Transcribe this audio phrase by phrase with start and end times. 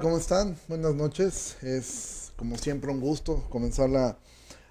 [0.00, 0.56] ¿cómo están?
[0.66, 1.56] Buenas noches.
[1.62, 4.18] Es como siempre un gusto comenzar la,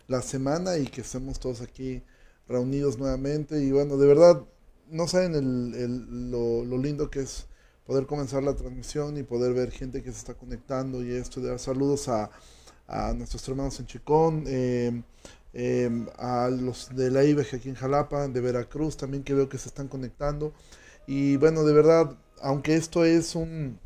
[0.07, 2.03] la semana y que estemos todos aquí
[2.49, 3.63] reunidos nuevamente.
[3.63, 4.43] Y bueno, de verdad,
[4.89, 7.45] no saben lo, lindo que es
[7.85, 11.39] poder comenzar la transmisión y poder ver gente que se está conectando y esto.
[11.39, 12.29] De dar saludos a,
[12.87, 15.03] a nuestros hermanos en Chicón, eh,
[15.53, 19.57] eh, a los de la IBEG aquí en Jalapa, de Veracruz también que veo que
[19.57, 20.53] se están conectando.
[21.07, 23.79] Y bueno, de verdad, aunque esto es un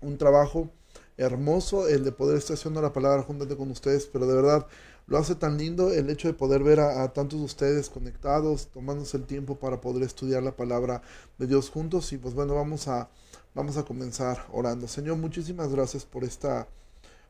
[0.00, 0.70] un trabajo
[1.16, 4.66] hermoso el de poder estar haciendo la palabra juntamente con ustedes, pero de verdad
[5.06, 9.16] lo hace tan lindo el hecho de poder ver a, tantos de ustedes conectados, tomándose
[9.16, 11.02] el tiempo para poder estudiar la palabra
[11.36, 12.12] de Dios juntos.
[12.12, 13.10] Y pues bueno, vamos a,
[13.52, 14.86] vamos a comenzar orando.
[14.86, 16.68] Señor, muchísimas gracias por esta,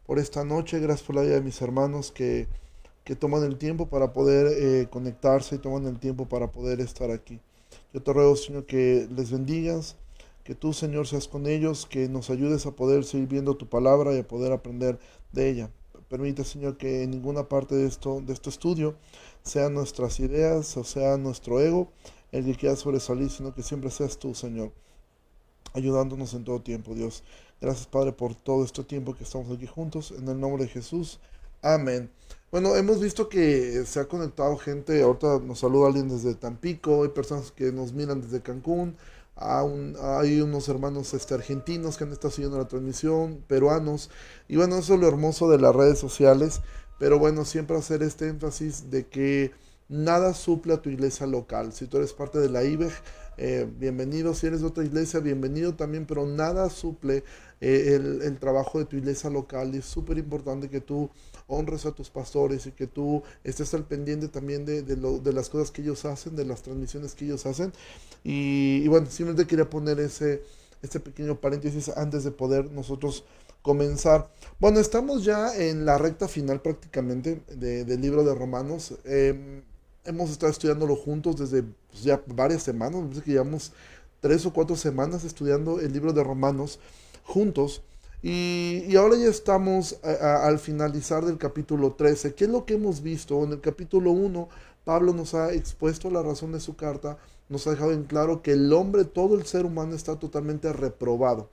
[0.06, 2.48] por esta noche, gracias por la vida de mis hermanos que,
[3.02, 7.10] que toman el tiempo para poder eh, conectarse y toman el tiempo para poder estar
[7.10, 7.40] aquí.
[7.94, 9.96] Yo te ruego, Señor, que les bendigas,
[10.44, 14.14] que tú, Señor, seas con ellos, que nos ayudes a poder seguir viendo tu palabra
[14.14, 14.98] y a poder aprender
[15.32, 15.70] de ella.
[16.08, 18.96] Permite, Señor, que en ninguna parte de esto, de este estudio,
[19.42, 21.88] sean nuestras ideas o sea nuestro ego
[22.32, 24.72] el que quiera sobresalir, sino que siempre seas tú, Señor,
[25.72, 27.24] ayudándonos en todo tiempo, Dios.
[27.60, 30.12] Gracias, Padre, por todo este tiempo que estamos aquí juntos.
[30.16, 31.18] En el nombre de Jesús.
[31.62, 32.10] Amén.
[32.50, 37.10] Bueno, hemos visto que se ha conectado gente, ahorita nos saluda alguien desde Tampico, hay
[37.10, 38.96] personas que nos miran desde Cancún,
[39.40, 39.64] a
[40.20, 44.10] hay unos hermanos este, argentinos que han estado siguiendo la transmisión, peruanos,
[44.48, 46.60] y bueno, eso es lo hermoso de las redes sociales,
[46.98, 49.52] pero bueno, siempre hacer este énfasis de que
[49.88, 51.72] nada suple a tu iglesia local.
[51.72, 52.92] Si tú eres parte de la IBEG,
[53.42, 54.34] eh, bienvenido.
[54.34, 57.24] Si eres de otra iglesia, bienvenido también, pero nada suple
[57.62, 59.74] eh, el, trabajo de tu iglesia local.
[59.74, 61.08] Y es súper importante que tú
[61.46, 64.84] honres a tus pastores y que tú estés al pendiente también de,
[65.32, 67.72] las cosas que ellos hacen, de las transmisiones que ellos hacen.
[68.22, 70.42] Y, y bueno, simplemente quería poner ese,
[70.82, 73.24] este pequeño paréntesis antes de poder nosotros
[73.62, 74.30] comenzar.
[74.58, 78.94] Bueno, estamos ya en la recta final prácticamente de- del libro de Romanos.
[79.04, 79.62] Em,
[80.04, 83.72] hemos estado estudiándolo juntos desde pues, ya varias semanas, me parece que llevamos
[84.20, 86.78] tres o cuatro semanas estudiando el libro de Romanos
[87.24, 87.82] juntos.
[88.22, 92.34] Y, ahora ya estamos al finalizar del capítulo 13.
[92.34, 93.42] ¿Qué es lo que hemos visto?
[93.44, 94.48] En el capítulo 1,
[94.84, 97.16] Pablo nos ha expuesto la razón de su carta,
[97.48, 101.48] nos ha dejado en claro que el hombre, todo el ser humano está totalmente reprobado.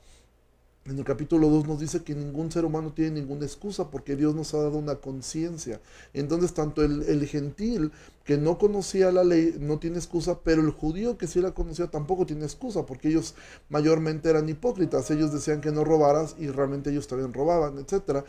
[0.88, 4.34] En el capítulo 2 nos dice que ningún ser humano tiene ninguna excusa porque Dios
[4.34, 5.82] nos ha dado una conciencia.
[6.14, 7.92] Entonces, tanto el, el gentil
[8.24, 11.88] que no conocía la ley no tiene excusa, pero el judío que sí la conocía
[11.88, 13.36] tampoco tiene excusa porque ellos
[13.68, 15.12] mayormente eran hipócritas.
[15.12, 18.24] Ellos decían que no robaras y realmente ellos también robaban, etcétera.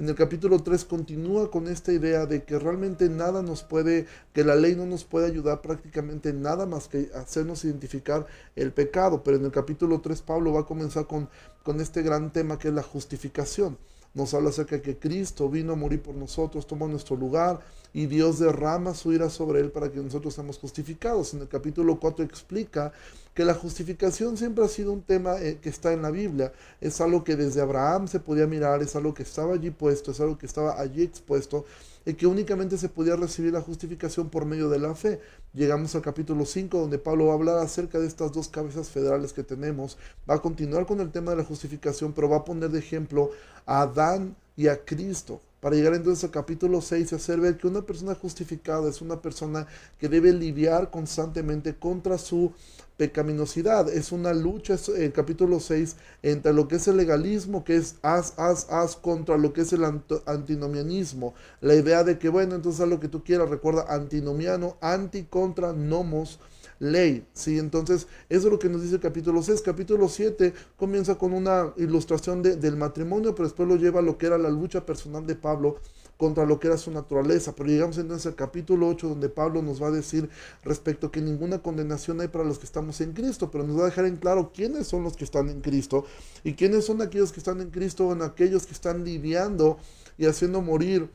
[0.00, 4.44] En el capítulo 3 continúa con esta idea de que realmente nada nos puede, que
[4.44, 8.24] la ley no nos puede ayudar prácticamente en nada más que hacernos identificar
[8.56, 9.22] el pecado.
[9.22, 11.28] Pero en el capítulo 3 Pablo va a comenzar con,
[11.62, 13.76] con este gran tema que es la justificación.
[14.12, 17.60] Nos habla acerca de que Cristo vino a morir por nosotros, tomó nuestro lugar
[17.92, 21.32] y Dios derrama su ira sobre él para que nosotros seamos justificados.
[21.34, 22.92] En el capítulo 4 explica
[23.34, 26.52] que la justificación siempre ha sido un tema eh, que está en la Biblia.
[26.80, 30.20] Es algo que desde Abraham se podía mirar, es algo que estaba allí puesto, es
[30.20, 31.64] algo que estaba allí expuesto
[32.04, 35.20] y que únicamente se podía recibir la justificación por medio de la fe.
[35.52, 39.32] Llegamos al capítulo 5 donde Pablo va a hablar acerca de estas dos cabezas federales
[39.32, 39.98] que tenemos.
[40.28, 43.30] Va a continuar con el tema de la justificación, pero va a poner de ejemplo
[43.66, 45.40] a Adán y a Cristo.
[45.60, 49.20] Para llegar entonces al capítulo 6 y hacer ver que una persona justificada es una
[49.20, 49.66] persona
[49.98, 52.52] que debe lidiar constantemente contra su
[52.96, 53.88] pecaminosidad.
[53.88, 58.34] Es una lucha, el capítulo 6, entre lo que es el legalismo, que es haz,
[58.38, 59.84] haz, haz, contra lo que es el
[60.26, 61.34] antinomianismo.
[61.60, 65.72] La idea de que, bueno, entonces haz lo que tú quieras, recuerda, antinomiano, anti, contra,
[65.72, 66.40] nomos,
[66.80, 67.24] ley.
[67.32, 67.58] ¿sí?
[67.58, 69.62] Entonces, eso es lo que nos dice el capítulo 6.
[69.62, 74.18] Capítulo 7 comienza con una ilustración de- del matrimonio, pero después lo lleva a lo
[74.18, 75.76] que era la lucha personal de Pablo
[76.16, 77.54] contra lo que era su naturaleza.
[77.54, 80.28] Pero llegamos entonces al capítulo 8 donde Pablo nos va a decir
[80.64, 83.82] respecto a que ninguna condenación hay para los que estamos en Cristo, pero nos va
[83.82, 86.04] a dejar en claro quiénes son los que están en Cristo
[86.44, 89.78] y quiénes son aquellos que están en Cristo, en aquellos que están lidiando
[90.18, 91.08] y haciendo morir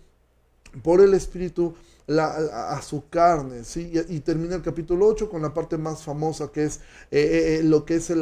[0.83, 1.75] por el Espíritu
[2.07, 3.91] la- a, su carne, ¿sí?
[4.09, 6.77] Y, termina el capítulo 8 con la parte más famosa que es
[7.11, 8.21] eh, eh, eh, lo que es el,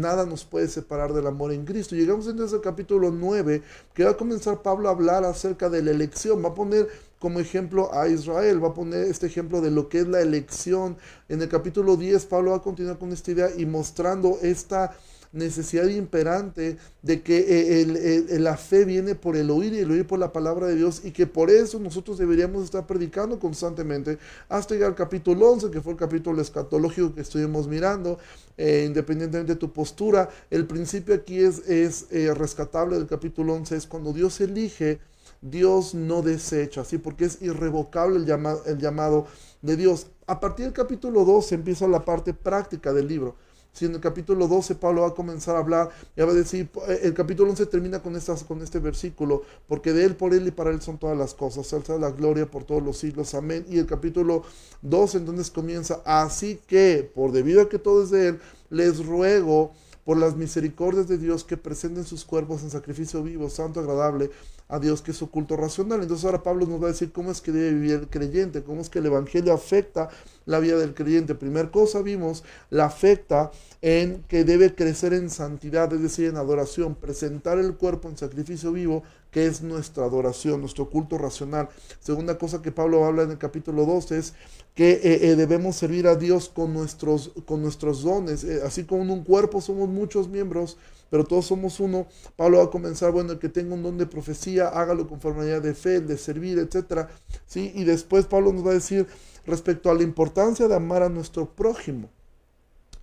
[0.00, 1.94] nada nos puede separar del amor en Cristo.
[1.94, 3.62] Llegamos entonces al capítulo 9
[3.94, 6.88] que va a comenzar Pablo a hablar acerca de la elección, va a poner
[7.20, 10.96] como ejemplo a Israel, va a poner este ejemplo de lo que es la elección.
[11.28, 14.96] En el capítulo 10 Pablo va a continuar con esta idea y mostrando esta
[15.34, 20.18] necesidad imperante de que eh, la fe viene por el oír y el oír por
[20.18, 24.90] la palabra de Dios y que por eso nosotros deberíamos estar predicando constantemente hasta llegar
[24.90, 28.18] al capítulo 11, que fue el capítulo escatológico que estuvimos mirando,
[28.56, 30.30] eh, independientemente de tu postura.
[30.50, 35.00] El principio aquí es, es eh, rescatable del capítulo 11, es cuando Dios elige,
[35.42, 36.98] Dios no desecha, ¿sí?
[36.98, 39.26] porque es irrevocable el, el llamado
[39.62, 40.06] de Dios.
[40.26, 43.36] A partir del capítulo 12 empieza la parte práctica del libro.
[43.74, 46.70] Si en el capítulo 12 Pablo va a comenzar a hablar, ya va a decir,
[47.02, 50.52] el capítulo 11 termina con, estas, con este versículo, porque de él, por él y
[50.52, 53.66] para él son todas las cosas, alza la gloria por todos los siglos, amén.
[53.68, 54.44] Y el capítulo
[54.82, 58.40] 12 entonces comienza, así que, por debido a que todo es de él,
[58.70, 59.72] les ruego
[60.04, 64.30] por las misericordias de Dios que presenten sus cuerpos en sacrificio vivo, santo, agradable
[64.68, 66.02] a Dios, que es su culto racional.
[66.02, 68.80] Entonces ahora Pablo nos va a decir cómo es que debe vivir el creyente, cómo
[68.80, 70.08] es que el Evangelio afecta
[70.46, 71.34] la vida del creyente.
[71.34, 73.50] Primera cosa vimos, la afecta
[73.82, 78.72] en que debe crecer en santidad, es decir, en adoración, presentar el cuerpo en sacrificio
[78.72, 79.02] vivo,
[79.34, 81.68] que es nuestra adoración, nuestro culto racional.
[81.98, 84.34] Segunda cosa que Pablo habla en el capítulo 2 es
[84.76, 88.44] que eh, eh, debemos servir a Dios con nuestros, con nuestros dones.
[88.44, 90.76] Eh, así como en un cuerpo somos muchos miembros,
[91.10, 92.06] pero todos somos uno.
[92.36, 95.62] Pablo va a comenzar, bueno, el que tenga un don de profecía, hágalo con formalidad
[95.62, 97.08] de fe, de servir, etc.
[97.44, 97.72] ¿sí?
[97.74, 99.08] Y después Pablo nos va a decir
[99.46, 102.08] respecto a la importancia de amar a nuestro prójimo.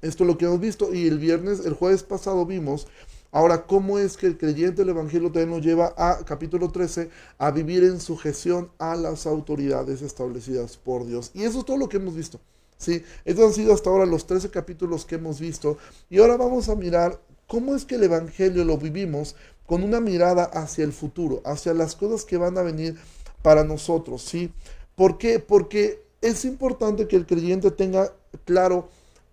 [0.02, 2.88] Esto es lo que hemos visto y el viernes, el jueves pasado vimos
[3.34, 7.52] Ahora, ¿cómo es que el creyente del Evangelio también nos lleva a capítulo 13 a
[7.52, 11.32] vivir en sujeción a las autoridades establecidas por Dios?
[11.34, 12.42] Y eso es todo lo que hemos visto.
[12.78, 13.04] ¿sí?
[13.24, 15.78] Estos han sido hasta ahora los 13 capítulos que hemos visto.
[16.10, 19.36] Y ahora vamos a mirar cómo es que el Evangelio lo vivimos
[19.66, 22.98] con una mirada hacia el futuro, hacia las cosas que van a venir
[23.42, 24.24] para nosotros.
[24.24, 24.52] ¿sí?
[24.96, 25.40] ¿Por qué?
[25.40, 28.14] Porque es importante que el creyente tenga
[28.44, 28.90] claro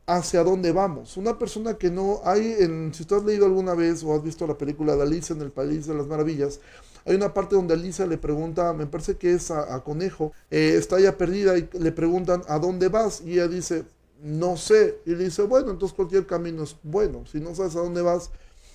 [0.09, 1.19] hacia dónde vamos.
[1.19, 4.47] Una persona que no hay, en, si tú has leído alguna vez o has visto
[4.47, 6.61] la película de Alicia en el País de las Maravillas,
[7.05, 10.99] hay una parte donde Alicia le pregunta, me parece que es a, Conejo, eh, está
[10.99, 13.21] ya perdida y le preguntan, ¿a dónde vas?
[13.21, 13.85] Y ella dice,
[14.23, 14.99] no sé.
[15.05, 17.27] Y le dice, bueno, entonces cualquier camino es bueno.
[17.27, 18.31] Si no sabes a dónde vas,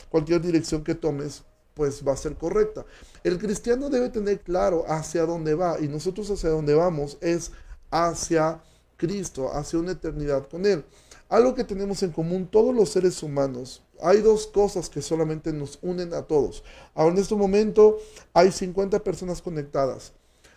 [0.09, 1.41] cualquier dirección que tomes,
[1.73, 2.85] pues va a ser correcta.
[3.23, 7.51] El cristiano debe tener claro hacia dónde va y nosotros hacia dónde vamos es
[7.89, 8.61] hacia
[8.97, 10.85] Cristo, hacia una eternidad con Él.
[11.33, 13.81] Algo que tenemos en común todos los seres humanos.
[13.99, 16.63] Hay dos cosas que solamente nos unen a todos.
[16.93, 17.97] Ahora en este momento
[18.35, 20.11] hay 50 personas conectadas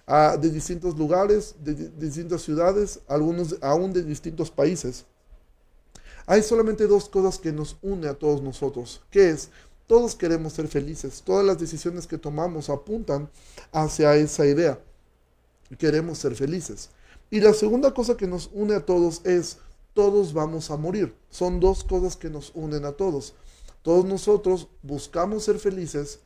[0.06, 5.06] ah, de distintos lugares, de, distintas ciudades, algunos aún de distintos países.
[6.26, 9.49] Hay solamente dos cosas que nos unen a todos nosotros, que es
[9.87, 11.23] todos queremos ser felices.
[11.25, 13.31] Todas las decisiones que tomamos apuntan
[13.73, 14.78] hacia esa idea.
[15.78, 16.90] Queremos ser felices.
[17.31, 19.56] Y la segunda cosa que nos une a todos es
[19.96, 21.16] todos vamos a morir.
[21.31, 23.34] Son dos cosas que nos unen a todos.
[23.81, 26.20] Todos nosotros buscamos ser felices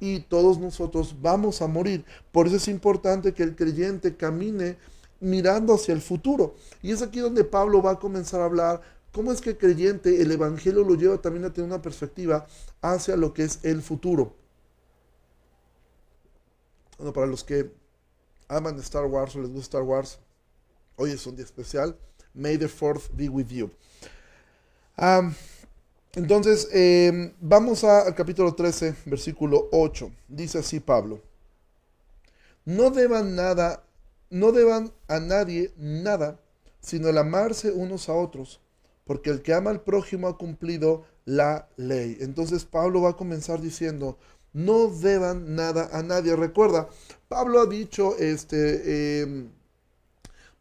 [0.00, 2.04] y todos nosotros vamos a morir.
[2.32, 4.76] Por eso es importante que el creyente camine
[5.20, 6.56] mirando hacia el futuro.
[6.82, 10.20] Y es aquí donde Pablo va a comenzar a hablar cómo es que el creyente,
[10.20, 12.48] el Evangelio lo lleva también a tener una perspectiva
[12.82, 14.34] hacia lo que es el futuro.
[16.96, 17.70] Bueno, para los que
[18.48, 20.18] aman Star Wars o les gusta Star Wars,
[20.96, 21.96] hoy es un día especial.
[22.38, 23.68] May the fourth be with you.
[26.14, 30.12] entonces, em, vamos al capítulo 13, versículo 8.
[30.28, 31.20] Dice así Pablo.
[32.64, 33.82] No deban nada,
[34.30, 36.38] no deban a nadie nada,
[36.80, 38.60] sino el amarse unos a otros,
[39.04, 42.18] porque el que ama al prójimo ha cumplido la ley.
[42.20, 44.16] Entonces Pablo va a comenzar diciendo,
[44.52, 46.36] no deban nada a nadie.
[46.36, 46.88] Recuerda,
[47.28, 49.50] Pablo ha dicho, este, em,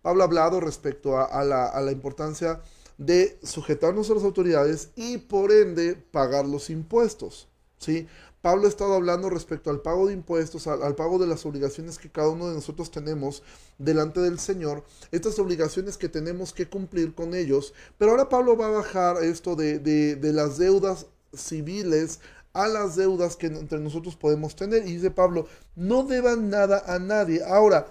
[0.02, 2.62] Pablo ha hablado respecto a, la, importancia
[2.98, 7.48] de sujetarnos a las autoridades y por ende pagar los impuestos.
[7.78, 8.08] ¿sí?
[8.42, 12.10] Pablo ha estado hablando respecto al pago de impuestos, al, pago de las obligaciones que
[12.10, 13.44] cada uno de nosotros tenemos
[13.78, 17.74] delante del Señor, estas obligaciones que tenemos que cumplir con ellos.
[17.98, 22.20] Pero ahora Pablo va a bajar esto de, de las deudas civiles
[22.54, 24.88] a las deudas que entre nosotros podemos tener.
[24.88, 27.44] Y dice Pablo, no deban nada a nadie.
[27.44, 27.88] Ahora,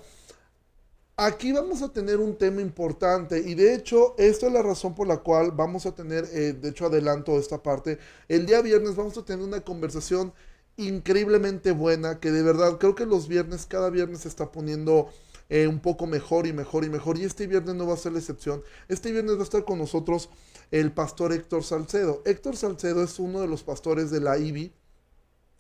[1.19, 5.07] Aquí vamos a tener un tema importante y de hecho esta es la razón por
[5.07, 9.17] la cual vamos a tener, eh, de hecho adelanto esta parte, el día viernes vamos
[9.17, 10.35] a tener una conversación
[10.77, 15.09] increíblemente buena que de verdad creo que los viernes, cada viernes se está poniendo
[15.49, 18.13] eh, un poco mejor y mejor y mejor y este viernes no va a ser
[18.13, 18.63] la excepción.
[18.89, 20.29] Este viernes va a estar con nosotros
[20.71, 22.21] el pastor Héctor Salcedo.
[22.27, 24.71] Héctor Salcedo es uno de los pastores de la IBI,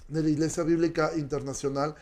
[0.08, 1.94] de la Iglesia Bíblica Internacional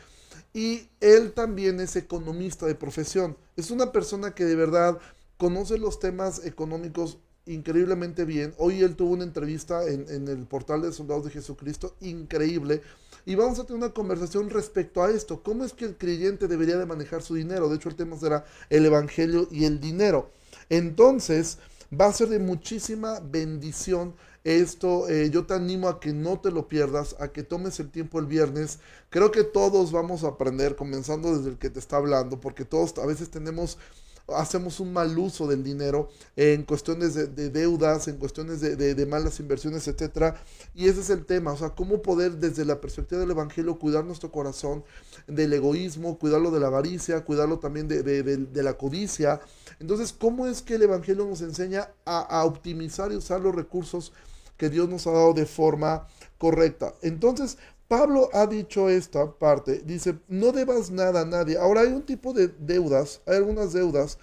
[0.54, 3.36] y él también es economista de profesión.
[3.56, 4.98] Es una persona que de verdad
[5.36, 8.54] conoce los temas económicos increíblemente bien.
[8.56, 12.82] Hoy él tuvo una entrevista en, el portal de Soldados de Jesucristo, increíble.
[13.26, 15.42] Y vamos a tener una conversación respecto a esto.
[15.42, 17.68] ¿Cómo es que el creyente debería de manejar su dinero?
[17.68, 20.30] De hecho, el tema será el Evangelio y el dinero.
[20.68, 21.58] Entonces,
[22.00, 25.08] va a ser de muchísima bendición esto.
[25.08, 28.20] Eh, yo te animo a que no te lo pierdas, a que tomes el tiempo
[28.20, 28.78] el viernes.
[29.10, 32.96] Creo que todos vamos a aprender, comenzando desde el que te está hablando, porque todos
[32.98, 33.78] a veces tenemos
[34.28, 39.86] hacemos un mal uso del dinero en cuestiones de, deudas, en cuestiones de, malas inversiones,
[39.86, 40.42] etcétera.
[40.74, 44.04] Y ese es el tema, o sea, cómo poder desde la perspectiva del Evangelio cuidar
[44.04, 44.84] nuestro corazón
[45.26, 49.40] del egoísmo, cuidarlo de la avaricia, cuidarlo también de, la codicia.
[49.78, 54.12] Entonces, ¿cómo es que el Evangelio nos enseña a optimizar y usar los recursos
[54.56, 56.06] que Dios nos ha dado de forma
[56.38, 56.94] correcta?
[57.02, 57.58] Entonces,
[57.88, 61.58] Pablo ha dicho esta parte, dice, no debas nada a nadie.
[61.58, 64.18] Ahora hay un tipo de deudas, hay algunas deudas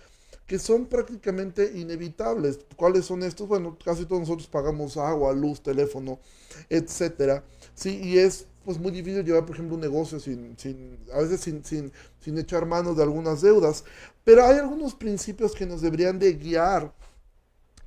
[0.47, 2.59] que son prácticamente inevitables.
[2.75, 3.47] ¿Cuáles son estos?
[3.47, 6.19] Bueno, casi todos nosotros pagamos agua, luz, teléfono,
[6.69, 7.45] etcétera.
[7.73, 11.39] Sí, y es pues muy difícil llevar, por ejemplo, un negocio sin, sin a veces
[11.39, 13.85] sin, sin, sin echar manos de algunas deudas.
[14.23, 16.93] Pero hay algunos principios que nos deberían de guiar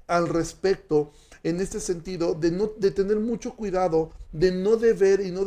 [0.06, 1.12] al respecto
[1.44, 5.46] en este sentido de, tener mucho cuidado, de no deber y no,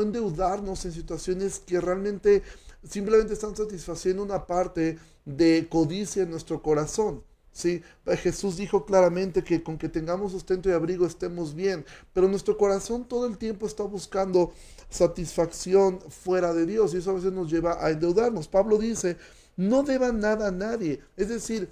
[0.00, 2.44] endeudarnos en situaciones que realmente
[2.88, 7.24] simplemente están satisfaciendo una parte de codicia en nuestro corazón.
[7.50, 7.82] ¿sí?
[8.06, 13.04] Jesús dijo claramente que con que tengamos sustento y abrigo estemos bien, pero nuestro corazón
[13.06, 14.52] todo el tiempo está buscando
[14.88, 18.46] satisfacción fuera de Dios y eso a veces nos lleva a endeudarnos.
[18.46, 19.16] Pablo dice,
[19.56, 21.68] no deba nada a nadie, es decir,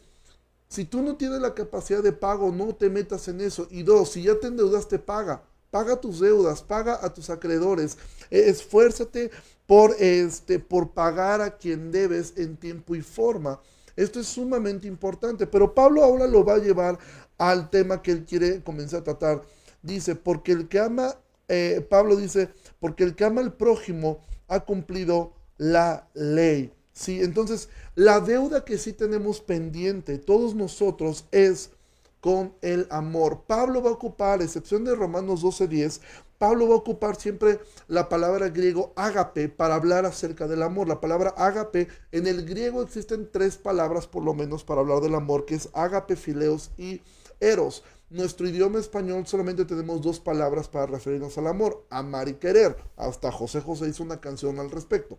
[0.68, 3.68] si tú no tienes la capacidad de pago, no te metas en eso.
[3.70, 5.42] Y dos, si ya te endeudaste, paga.
[5.70, 7.98] Paga tus deudas, paga a tus acreedores.
[8.30, 9.30] E, esfuérzate
[9.66, 13.60] por, este, por pagar a quien debes en tiempo y forma.
[13.94, 15.46] Esto es sumamente importante.
[15.46, 16.98] Pero Pablo ahora lo va a llevar
[17.38, 19.42] al tema que él quiere comenzar a tratar.
[19.82, 21.14] Dice, porque el que ama,
[21.48, 26.72] eh, Pablo dice, porque el que ama al prójimo ha cumplido la ley.
[26.96, 31.68] Sí, entonces la deuda que sí tenemos pendiente todos nosotros es
[32.22, 33.42] con el amor.
[33.46, 36.00] Pablo va a ocupar, a excepción de Romanos 12:10,
[36.38, 40.88] Pablo va a ocupar siempre la palabra griego ágape para hablar acerca del amor.
[40.88, 45.16] La palabra ágape, en el griego existen tres palabras por lo menos para hablar del
[45.16, 47.02] amor, que es ágape, fileos y
[47.40, 47.84] eros.
[48.08, 52.74] Nuestro idioma español solamente tenemos dos palabras para referirnos al amor, amar y querer.
[52.96, 55.18] Hasta José José hizo una canción al respecto.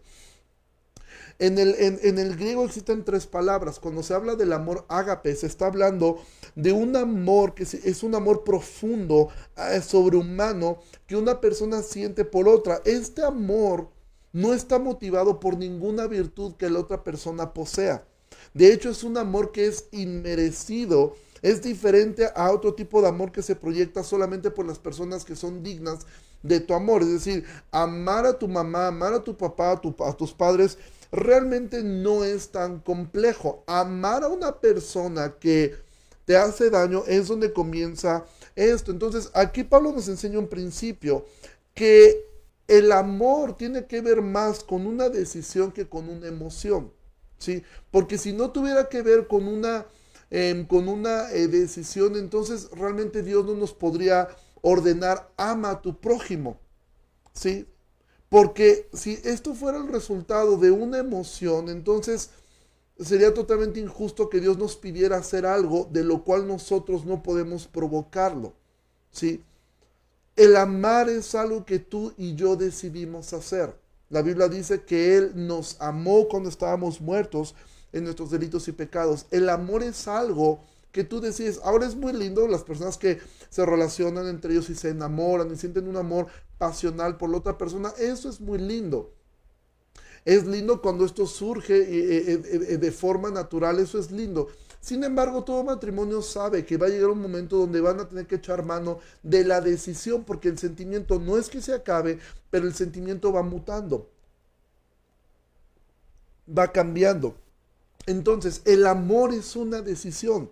[1.40, 3.80] En el, en, el, griego existen tres palabras.
[3.80, 6.20] Cuando se habla del amor ágape, se está hablando
[6.56, 12.48] de un amor que es un amor profundo, eh, sobrehumano, que una persona siente por
[12.48, 12.82] otra.
[12.86, 13.90] Este amor
[14.34, 18.08] no está motivado por ninguna virtud que la otra persona posea.
[18.54, 21.16] De hecho, es un amor que es inmerecido.
[21.48, 25.38] Es diferente a otro tipo de amor que se proyecta solamente por las personas que
[25.38, 26.06] son dignas
[26.44, 27.04] de tu amor.
[27.04, 30.78] Es decir, amar a tu mamá, amar a tu papá, a, tus padres
[31.10, 33.64] realmente no es tan complejo.
[33.66, 35.74] Amar a una persona que
[36.26, 38.92] te hace daño es donde comienza esto.
[38.92, 41.26] Entonces, aquí Pablo nos enseña un principio
[41.74, 42.26] que
[42.68, 46.92] el amor tiene que ver más con una decisión que con una emoción.
[47.38, 47.64] ¿sí?
[47.90, 49.86] Porque si no tuviera que ver con una,
[50.30, 54.28] em, con una eh, decisión, entonces realmente Dios no nos podría
[54.62, 56.60] ordenar ama a tu prójimo.
[57.34, 57.66] ¿sí?
[58.30, 62.32] Porque si esto fuera el resultado de una emoción, entonces
[63.00, 67.68] sería totalmente injusto que Dios nos pidiera hacer algo de lo cual nosotros no podemos
[67.68, 68.54] provocarlo.
[69.12, 69.44] ¿sí?
[70.36, 73.76] El amar es algo que tú y yo decidimos hacer.
[74.10, 77.56] La Biblia dice que Él nos amó cuando estábamos muertos
[77.94, 79.26] en nuestros delitos y pecados.
[79.32, 81.60] El amor es algo que tú decides.
[81.64, 85.56] Ahora es muy lindo las personas que se relacionan entre ellos y se enamoran y
[85.56, 86.28] sienten un amor
[86.58, 87.94] pasional por la otra persona.
[87.98, 89.14] Eso es muy lindo.
[90.26, 94.50] Es lindo cuando esto surge de forma natural, eso es lindo.
[94.82, 98.28] Sin embargo, todo matrimonio sabe que va a llegar un momento donde van a tener
[98.28, 102.68] que echar mano de la decisión, porque el sentimiento no es que se acabe, pero
[102.68, 104.10] el sentimiento va mutando,
[106.48, 107.36] va cambiando.
[108.08, 110.50] Entonces, el amor es una decisión.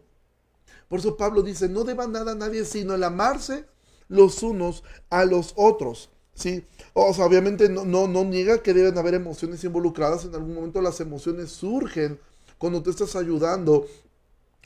[0.88, 3.66] Por eso Pablo dice, no deba nada a nadie sino el amarse
[4.08, 6.10] los unos a los otros.
[6.36, 6.64] ¿sí?
[6.94, 10.26] O sea, obviamente no, no, no niega que deben haber emociones involucradas.
[10.26, 12.20] En algún momento las emociones surgen
[12.60, 13.88] cuando tú estás ayudando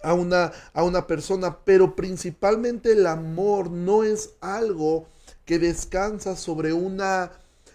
[0.03, 5.07] a una, a una persona, pero principalmente el amor no es algo
[5.45, 7.31] que descansa sobre una,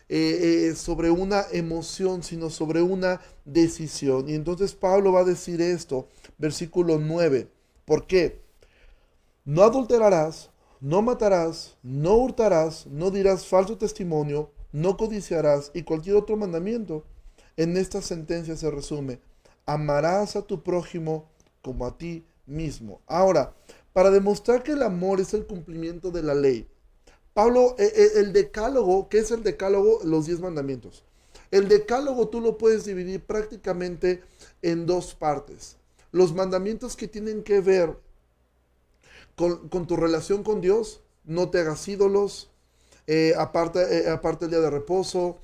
[0.08, 4.28] eh, eh, sobre una emoción, sino sobre una decisión.
[4.28, 6.08] Y entonces Pablo va a decir esto,
[6.38, 7.48] versículo 9.
[7.84, 8.44] ¿Por qué?
[9.44, 16.36] no adulterarás, no matarás, no hurtarás, no dirás falso testimonio, no codiciarás y cualquier otro
[16.36, 17.04] mandamiento.
[17.56, 19.20] En esta sentencia se resume,
[19.66, 21.28] amarás a tu prójimo
[21.62, 23.00] como a ti mismo.
[23.06, 23.54] Ahora,
[23.92, 26.66] para demostrar que el amor es el cumplimiento de la ley,
[27.34, 29.98] Pablo, eh, eh, el decálogo, ¿qué es el decálogo?
[30.04, 31.02] Los diez mandamientos.
[31.50, 34.22] El decálogo tú lo puedes dividir prácticamente
[34.62, 35.76] en dos partes.
[36.12, 37.96] Los mandamientos que tienen que ver
[39.34, 42.50] con, tu relación con Dios, no te hagas ídolos,
[43.08, 45.38] eh, aparte, eh, el día de reposo,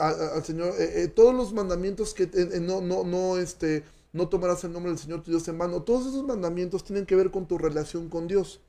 [0.00, 0.74] al, Señor,
[1.14, 2.26] todos los mandamientos que
[2.62, 3.84] no, no, no, este,
[4.14, 7.14] no tomarás el nombre del Señor tu Dios en vano, todos esos mandamientos tienen que
[7.14, 8.62] ver con tu relación con Dios.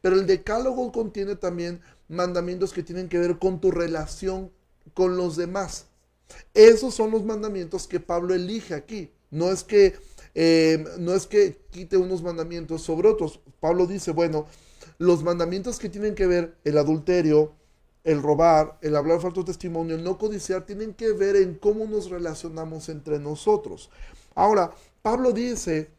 [0.00, 4.50] Pero el decálogo contiene también mandamientos que tienen que ver con tu relación
[4.92, 5.86] con los demás.
[6.52, 9.10] Esos son los mandamientos que Pablo elige aquí.
[9.30, 9.94] No es que
[10.34, 13.40] eh, no es que quite unos mandamientos sobre otros.
[13.60, 14.46] Pablo dice, bueno,
[14.98, 17.52] los mandamientos que tienen que ver el adulterio,
[18.02, 22.10] el robar, el hablar falso testimonio, el no codiciar, tienen que ver en cómo nos
[22.10, 23.90] relacionamos entre nosotros.
[24.34, 25.90] Ahora, Pablo dice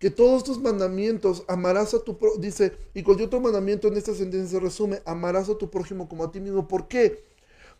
[0.00, 4.14] que todos estos mandamientos, amarás a tu prójimo, dice, y cualquier otro mandamiento en esta
[4.14, 6.66] sentencia se resume, amarás a tu prójimo como a ti mismo.
[6.66, 7.22] ¿Por qué?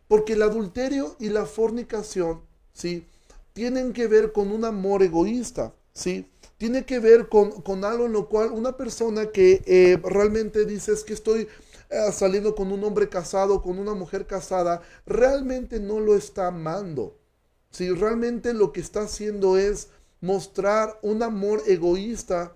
[0.06, 3.06] Porque el adulterio y la fornicación, ¿sí?
[3.52, 6.30] tienen que ver con un amor egoísta, ¿sí?
[6.58, 11.04] Tiene que ver con, algo en lo cual una persona que eh, realmente dice es
[11.04, 11.48] que estoy
[11.88, 17.16] eh, saliendo con un hombre casado, con una mujer casada, realmente no lo está amando.
[17.70, 19.88] Si realmente lo que está haciendo es
[20.20, 22.54] mostrar un amor egoísta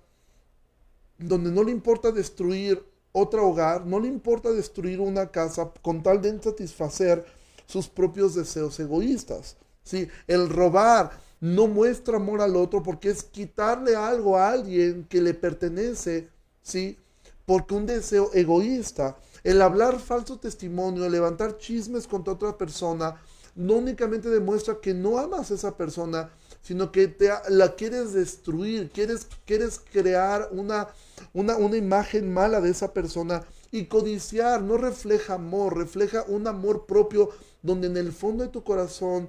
[1.18, 6.20] donde no le importa destruir otro hogar, no le importa destruir una casa con tal
[6.20, 7.24] de satisfacer
[7.66, 9.56] sus propios deseos egoístas.
[9.84, 10.08] ¿sí?
[10.26, 15.34] El robar no muestra amor al otro porque es quitarle algo a alguien que le
[15.34, 16.28] pertenece,
[16.62, 16.98] ¿sí?
[17.44, 23.20] Porque un deseo egoísta, el hablar falso testimonio, el levantar chismes contra otra persona,
[23.54, 26.30] no únicamente demuestra que no amas a esa persona,
[26.64, 30.88] sino que te, la quieres destruir, quieres, quieres crear una,
[31.34, 36.86] una, una imagen mala de esa persona y codiciar no refleja amor, refleja un amor
[36.86, 37.28] propio
[37.62, 39.28] donde en el fondo de tu corazón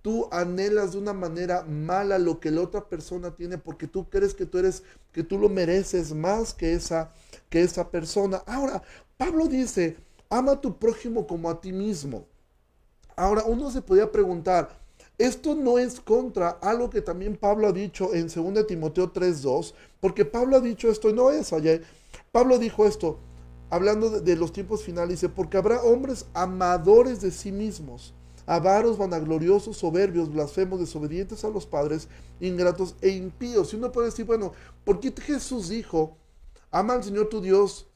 [0.00, 4.32] tú anhelas de una manera mala lo que la otra persona tiene porque tú crees
[4.32, 7.12] que tú eres que tú lo mereces más que esa
[7.50, 8.42] que esa persona.
[8.46, 8.82] Ahora,
[9.18, 9.98] Pablo dice,
[10.30, 12.26] "Ama a tu prójimo como a ti mismo."
[13.14, 14.81] Ahora, uno se podía preguntar,
[15.18, 20.24] esto no es contra algo que también Pablo ha dicho en 2 Timoteo 3:2, porque
[20.24, 21.80] Pablo ha dicho esto y no es allá.
[22.32, 23.18] Pablo dijo esto,
[23.70, 28.14] hablando de, los tiempos finales, dice, porque habrá hombres amadores de sí mismos
[28.46, 32.08] avaros, vanagloriosos, soberbios, blasfemos, desobedientes a los padres,
[32.40, 33.72] ingratos e impíos.
[33.72, 34.52] Y uno puede decir, bueno,
[34.84, 36.16] ¿por qué Jesús dijo,
[36.70, 37.86] ama al Señor tu Dios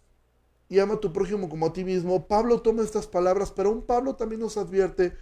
[0.68, 2.26] y ama a tu prójimo como a ti mismo?
[2.26, 5.14] Pablo toma estas palabras, pero un Pablo también nos advierte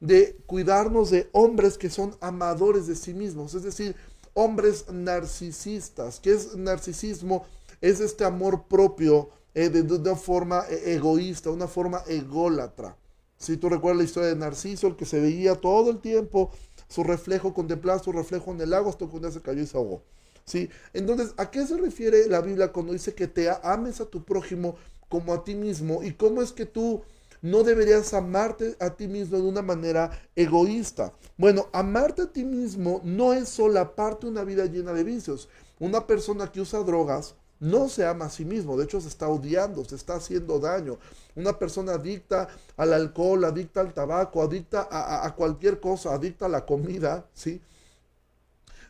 [0.00, 3.96] de cuidarnos de hombres que son amadores de sí mismos, es decir,
[4.34, 6.20] hombres narcisistas.
[6.20, 7.46] ¿Qué es narcisismo?
[7.80, 12.96] Es este amor propio eh, de, una forma eh, egoísta, una forma ególatra.
[13.38, 16.50] Si tú recuerdas la historia de Narciso, el que se veía todo el tiempo
[16.88, 19.66] su reflejo, contemplaba su reflejo en el agua hasta que un día se cayó y
[19.66, 20.02] se ahogó.
[20.44, 20.70] ¿Sí?
[20.92, 24.76] Entonces, ¿a qué se refiere la Biblia cuando dice que te ames a tu prójimo
[25.08, 26.02] como a ti mismo?
[26.02, 27.02] ¿Y cómo es que tú
[27.50, 31.12] no deberías amarte a ti mismo de una manera egoísta?
[31.36, 35.48] Bueno, amarte a ti mismo no es solo parte de una vida llena de vicios.
[35.78, 39.28] Una persona que usa drogas no se ama a sí mismo, de hecho se está
[39.28, 40.98] odiando, se está haciendo daño.
[41.36, 46.66] Una persona adicta al alcohol, adicta al tabaco, adicta a, cualquier cosa, adicta a la
[46.66, 47.60] comida, ¿sí?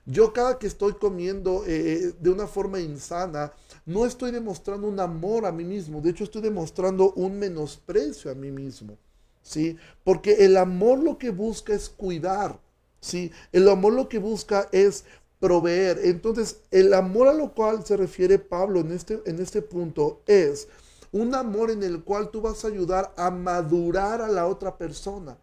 [0.07, 3.53] Yo cada que estoy comiendo eh, de una forma insana,
[3.87, 8.35] no estoy demostrando un amor a mí mismo, de hecho estoy demostrando un menosprecio a
[8.35, 8.99] mí mismo,
[9.42, 9.77] ¿sí?
[10.05, 12.59] Porque el amor lo que busca es cuidar,
[13.01, 13.31] ¿sí?
[13.53, 15.05] El amor lo que busca es
[15.38, 16.01] proveer.
[16.03, 20.68] Entonces, el amor a lo cual se refiere Pablo en este, en este punto es
[21.12, 25.38] un amor en el cual tú vas a ayudar a madurar a la otra persona,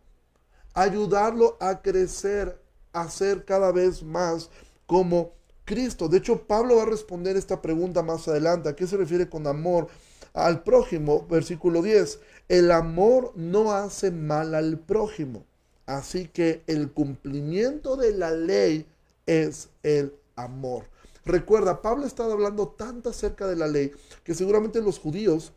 [0.74, 4.50] ayudarlo a crecer, a ser cada vez más
[4.86, 5.32] como
[5.66, 6.10] Cristo.
[6.10, 8.70] De hecho, Pablo va a responder esta pregunta más adelante.
[8.70, 9.88] ¿A qué se refiere con amor
[10.34, 11.26] al prójimo?
[11.28, 12.20] Versículo 10.
[12.50, 15.46] El amor no hace mal al prójimo.
[15.86, 18.86] Así que el cumplimiento de la ley
[19.26, 20.86] es el amor.
[21.26, 23.92] Recuerda, Pablo estaba hablando tanto acerca de la ley
[24.24, 25.54] que seguramente los judíos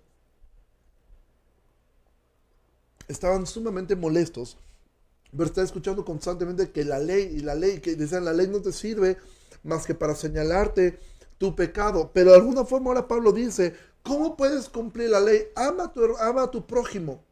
[3.09, 4.57] estaban sumamente molestos,
[5.33, 8.61] pero está escuchando constantemente que la ley y la ley, que decían la ley no
[8.61, 9.17] te sirve
[9.67, 10.99] más que para señalarte
[11.39, 12.11] tu pecado.
[12.13, 15.49] Pero de alguna forma ahora Pablo dice, ¿cómo puedes cumplir la ley?
[15.55, 17.25] Ama a tu, prójimo.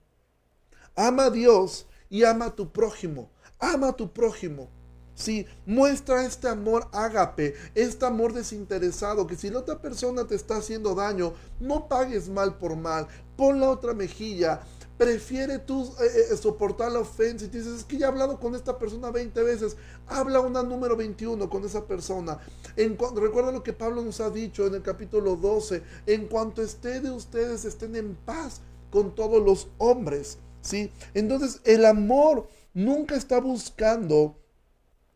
[0.96, 3.30] Ama a Dios y ama a tu prójimo.
[3.58, 4.68] Ama a tu prójimo.
[5.14, 10.56] Sí, muestra este amor ágape, este amor desinteresado, que si la otra persona te está
[10.56, 14.62] haciendo daño, no pagues mal por mal, pon la otra mejilla,
[14.96, 18.38] prefiere tú eh, eh, soportar la ofensa y te dices, es que ya he hablado
[18.38, 19.76] con esta persona 20 veces,
[20.06, 22.38] habla una número 21 con esa persona.
[22.76, 27.00] En recuerda lo que Pablo nos ha dicho en el capítulo 12, en cuanto esté
[27.00, 30.92] de ustedes estén en paz con todos los hombres, ¿sí?
[31.14, 34.36] Entonces el amor nunca está buscando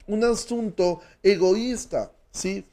[0.09, 2.65] un asunto egoísta, ¿sí?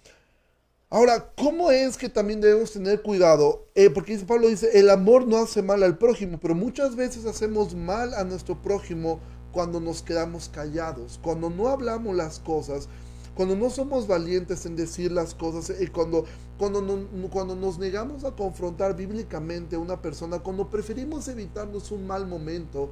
[0.95, 3.65] Ahora, ¿cómo es que también debemos tener cuidado?
[3.75, 7.75] Eh, porque Pablo dice, el amor no hace mal al prójimo, pero muchas veces hacemos
[7.75, 9.19] mal a nuestro prójimo
[9.51, 12.87] cuando nos quedamos callados, cuando no hablamos las cosas,
[13.35, 16.23] cuando no somos valientes en decir las cosas, y cuando,
[16.57, 22.25] cuando, cuando nos negamos a confrontar bíblicamente a una persona, cuando preferimos evitarnos un mal
[22.25, 22.91] momento,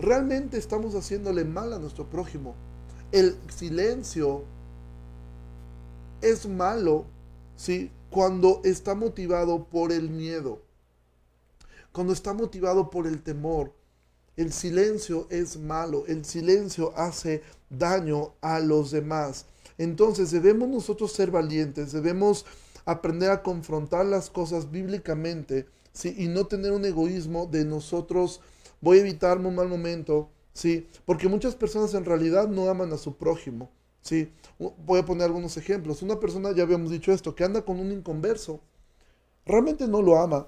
[0.00, 2.56] realmente estamos haciéndole mal a nuestro prójimo.
[3.12, 4.42] El silencio
[6.20, 7.13] es malo,
[7.56, 7.90] ¿sí?
[8.10, 10.62] Cuando está motivado por el miedo,
[11.94, 13.72] cuando está motivado por el temor.
[14.36, 19.46] El silencio es malo, el silencio hace daño a los demás.
[19.78, 22.46] Entonces debemos nosotros ser valientes, debemos
[22.84, 26.16] aprender a confrontar las cosas bíblicamente, ¿sí?
[26.18, 28.40] Y no tener un egoísmo de nosotros,
[28.80, 30.88] voy a evitarme un mal momento, ¿sí?
[31.06, 33.70] Porque muchas personas en realidad no aman a su prójimo,
[34.04, 34.30] ¿sí?
[34.58, 36.02] Voy a poner algunos ejemplos.
[36.02, 38.60] Una persona, ya habíamos dicho esto, que anda con un inconverso,
[39.44, 40.46] realmente no lo ama.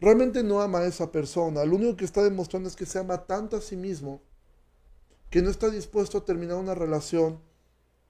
[0.00, 1.64] Realmente no ama a esa persona.
[1.64, 4.22] Lo único que está demostrando es que se ama tanto a sí mismo
[5.30, 7.40] que no está dispuesto a terminar una relación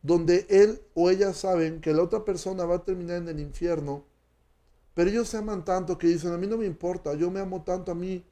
[0.03, 4.05] donde él o ella saben que la otra persona va a terminar en el infierno,
[4.93, 7.63] pero ellos se aman tanto que dicen, a mí no me importa, yo me amo
[7.63, 8.23] tanto a mí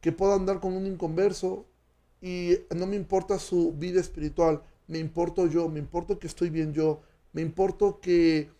[0.00, 1.66] que puedo andar con un inconverso
[2.20, 6.72] y no me importa su vida espiritual, me importo yo, me importa que estoy bien
[6.72, 7.00] yo,
[7.32, 8.50] me importa que,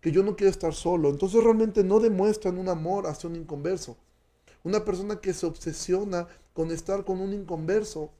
[0.00, 1.10] que yo no quiero estar solo.
[1.10, 3.96] Entonces realmente no demuestran un amor hacia un inconverso.
[4.62, 8.12] Una persona que se obsesiona con estar con un inconverso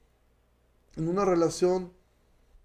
[0.97, 1.93] en una relación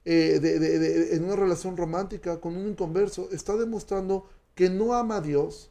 [0.04, 5.22] eh, de, en una relación romántica con un inconverso está demostrando que no ama a
[5.22, 5.70] Dios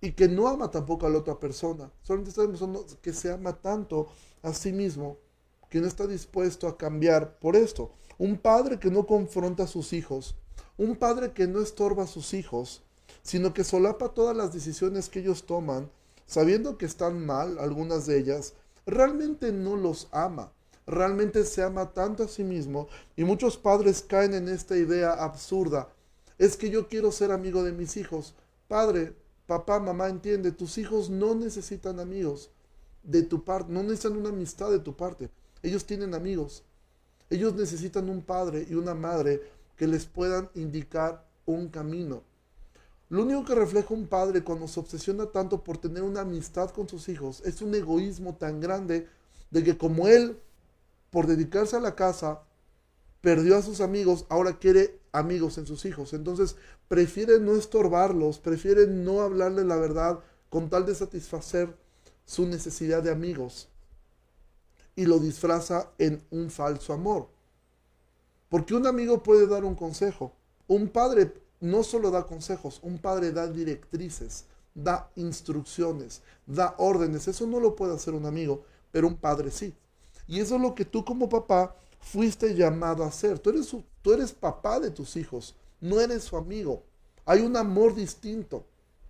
[0.00, 1.92] y que no ama tampoco a la otra persona.
[2.02, 4.08] Solamente está demostrando que se ama tanto
[4.42, 5.18] a sí mismo
[5.72, 7.92] que no está dispuesto a cambiar por esto.
[8.22, 10.36] Un padre que no confronta a sus hijos,
[10.78, 12.80] un padre que no estorba a sus hijos,
[13.24, 15.90] sino que solapa todas las decisiones que ellos toman,
[16.24, 18.52] sabiendo que están mal algunas de ellas,
[18.86, 20.52] realmente no los ama.
[20.86, 25.88] Realmente se ama tanto a sí mismo y muchos padres caen en esta idea absurda.
[26.38, 28.36] Es que yo quiero ser amigo de mis hijos.
[28.68, 29.16] Padre,
[29.48, 32.52] papá, mamá, entiende, tus hijos no necesitan amigos
[33.02, 35.28] de tu parte, no necesitan una amistad de tu parte.
[35.64, 36.62] Ellos tienen amigos.
[37.30, 39.42] Ellos necesitan un padre y una madre
[39.76, 42.22] que les puedan indicar un camino.
[43.08, 46.88] Lo único que refleja un padre cuando se obsesiona tanto por tener una amistad con
[46.88, 49.08] sus hijos es un egoísmo tan grande
[49.50, 50.38] de que como él,
[51.10, 52.42] por dedicarse a la casa,
[53.20, 56.14] perdió a sus amigos, ahora quiere amigos en sus hijos.
[56.14, 56.56] Entonces
[56.88, 61.76] prefiere no estorbarlos, prefiere no hablarle la verdad con tal de satisfacer
[62.24, 63.68] su necesidad de amigos
[64.94, 67.28] y lo disfraza en un falso amor.
[68.48, 70.32] Porque un amigo puede dar un consejo.
[70.66, 77.28] Un padre no solo da consejos, un padre da directrices, da instrucciones, da órdenes.
[77.28, 79.74] Eso no lo puede hacer un amigo, pero un padre sí.
[80.26, 83.38] Y eso es lo que tú como papá fuiste llamado a hacer.
[83.38, 86.82] Tú eres, tú eres papá de tus hijos, no eres su amigo.
[87.24, 88.66] Hay un amor distinto.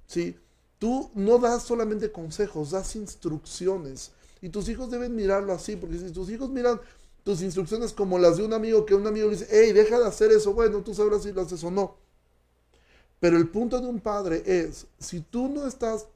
[0.07, 0.38] ¿sí?
[0.79, 4.12] Tú no das solamente consejos, das instrucciones.
[4.42, 6.81] Y tus hijos deben mirarlo así, porque si tus hijos miran
[7.22, 10.07] tus instrucciones como las de un amigo, que un amigo le dice, hey, deja de
[10.07, 11.94] hacer eso, bueno, tú sabrás si lo haces o no.
[13.20, 16.09] Pero el punto de un padre es, si tú no estás,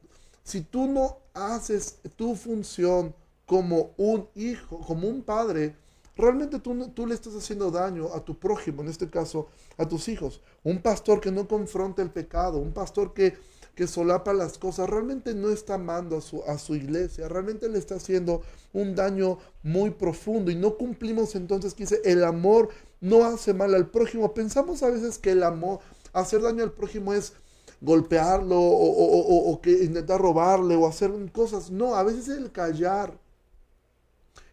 [0.42, 3.14] si tú no haces tu función
[3.46, 5.76] como un hijo, como un padre,
[6.16, 10.08] realmente tú, tú le estás haciendo daño a tu prójimo, en este caso a tus
[10.08, 10.40] hijos.
[10.64, 13.36] Un pastor que no confronta el pecado, un pastor que
[13.76, 17.78] que solapa las cosas, realmente no está amando a su, a su iglesia, realmente le
[17.78, 18.40] está haciendo
[18.72, 22.70] un daño muy profundo y no cumplimos entonces que dice, el amor
[23.02, 24.32] no hace mal al prójimo.
[24.32, 25.80] Pensamos a veces que el amor,
[26.14, 27.34] hacer daño al prójimo es
[27.82, 31.70] golpearlo o, o, que intentar robarle o hacer cosas.
[31.70, 33.20] No, a veces el callar,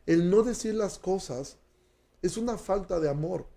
[0.06, 1.56] el no decir las cosas,
[2.22, 3.48] es una falta de amor.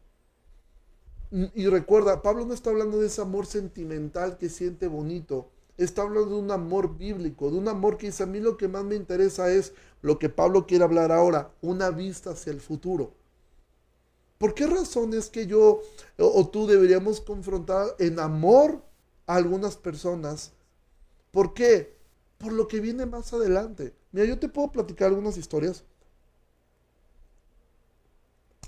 [1.32, 5.50] Y recuerda, Pablo no está hablando de ese amor sentimental que siente bonito.
[5.76, 8.68] Está hablando de un amor bíblico, de un amor que dice a mí lo que
[8.68, 13.12] más me interesa es lo que Pablo quiere hablar ahora, una vista hacia el futuro.
[14.38, 15.82] ¿Por qué razón es que yo
[16.18, 18.82] o, tú deberíamos confrontar en amor
[19.26, 20.52] a algunas personas?
[21.30, 21.96] ¿Por qué?
[22.38, 23.94] Por lo que viene más adelante.
[24.12, 25.84] Mira, yo te puedo platicar algunas historias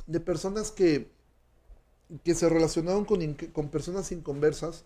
[0.07, 1.11] de personas que,
[2.25, 4.85] que se relacionaron con, con personas inconversas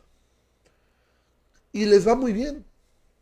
[1.73, 2.65] y les va muy bien.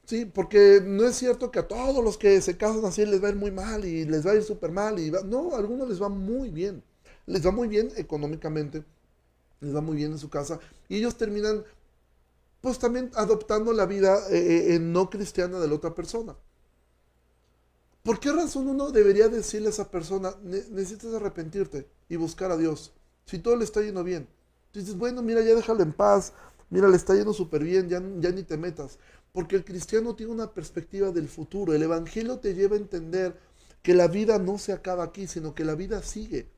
[0.07, 3.29] Sí, porque no es cierto que a todos los que se casan así les va
[3.29, 4.99] a ir muy mal y les va a ir súper mal.
[4.99, 6.83] Y no, a algunos les va muy bien
[7.31, 8.85] les va muy bien económicamente,
[9.61, 10.59] les va muy bien en su casa,
[10.89, 11.65] y ellos terminan
[12.61, 16.37] pues también adoptando la vida eh, eh, no cristiana de la otra persona.
[18.03, 22.93] ¿Por qué razón uno debería decirle a esa persona, necesitas arrepentirte y buscar a Dios?
[23.27, 24.27] Si todo le está yendo bien.
[24.73, 26.33] Dices, bueno, mira, ya déjalo en paz,
[26.70, 28.98] mira, le está yendo súper bien, ya, ni te metas.
[29.33, 31.74] Porque el cristiano tiene una perspectiva del futuro.
[31.74, 33.37] El Evangelio te lleva a entender
[33.83, 36.48] que la vida no se acaba aquí, sino que la vida sigue.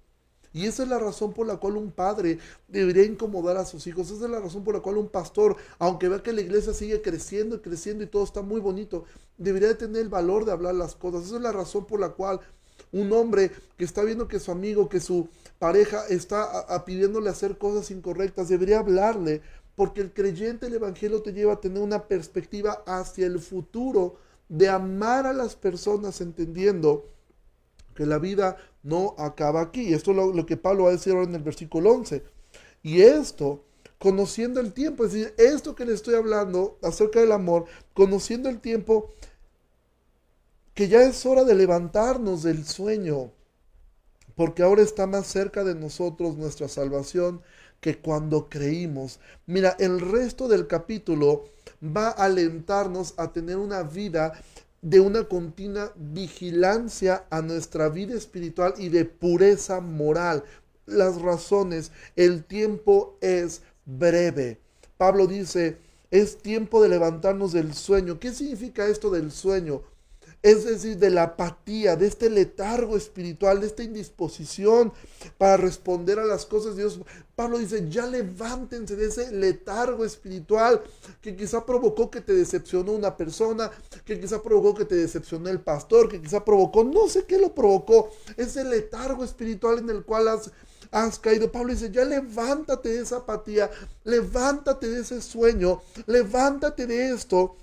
[0.54, 4.10] Y esa es la razón por la cual un padre debería incomodar a sus hijos.
[4.10, 7.00] Esa es la razón por la cual un pastor, aunque vea que la iglesia sigue
[7.00, 9.04] creciendo y creciendo y todo está muy bonito,
[9.38, 11.24] debería tener el valor de hablar las cosas.
[11.24, 12.40] Esa es la razón por la cual
[12.90, 17.90] un hombre que está viendo que su amigo, que su pareja está pidiéndole hacer cosas
[17.90, 19.40] incorrectas, debería hablarle,
[19.76, 24.16] porque el creyente el Evangelio te lleva a tener una perspectiva hacia el futuro
[24.48, 27.08] de amar a las personas entendiendo
[27.94, 29.94] que la vida no acaba aquí.
[29.94, 32.22] Esto es lo, que Pablo va a decir ahora en el versículo 11.
[32.82, 33.64] Y esto,
[33.98, 38.60] conociendo el tiempo, es decir, esto que le estoy hablando acerca del amor, conociendo el
[38.60, 39.14] tiempo,
[40.74, 43.30] que ya es hora de levantarnos del sueño,
[44.34, 47.42] porque ahora está más cerca de nosotros nuestra salvación
[47.82, 49.18] que cuando creímos.
[49.44, 51.46] Mira, el resto del capítulo
[51.84, 54.40] va a alentarnos a tener una vida
[54.82, 60.44] de una continua vigilancia a nuestra vida espiritual y de pureza moral.
[60.86, 64.60] Las razones, el tiempo es breve.
[64.96, 65.76] Pablo dice,
[66.12, 68.20] es tiempo de levantarnos del sueño.
[68.20, 69.82] ¿Qué significa esto del sueño?
[70.42, 74.92] Es decir, de la apatía, de este letargo espiritual, de esta indisposición
[75.38, 77.00] para responder a las cosas de Dios.
[77.36, 80.82] Pablo dice, ya levántense de ese letargo espiritual
[81.20, 83.70] que quizá provocó que te decepcionó una persona,
[84.04, 87.54] que quizá provocó que te decepcionó el pastor, que quizá provocó, no sé qué lo
[87.54, 90.50] provocó, ese letargo espiritual en el cual has,
[90.90, 91.52] has caído.
[91.52, 93.70] Pablo dice, ya levántate de esa apatía,
[94.02, 97.56] levántate de ese sueño, levántate de esto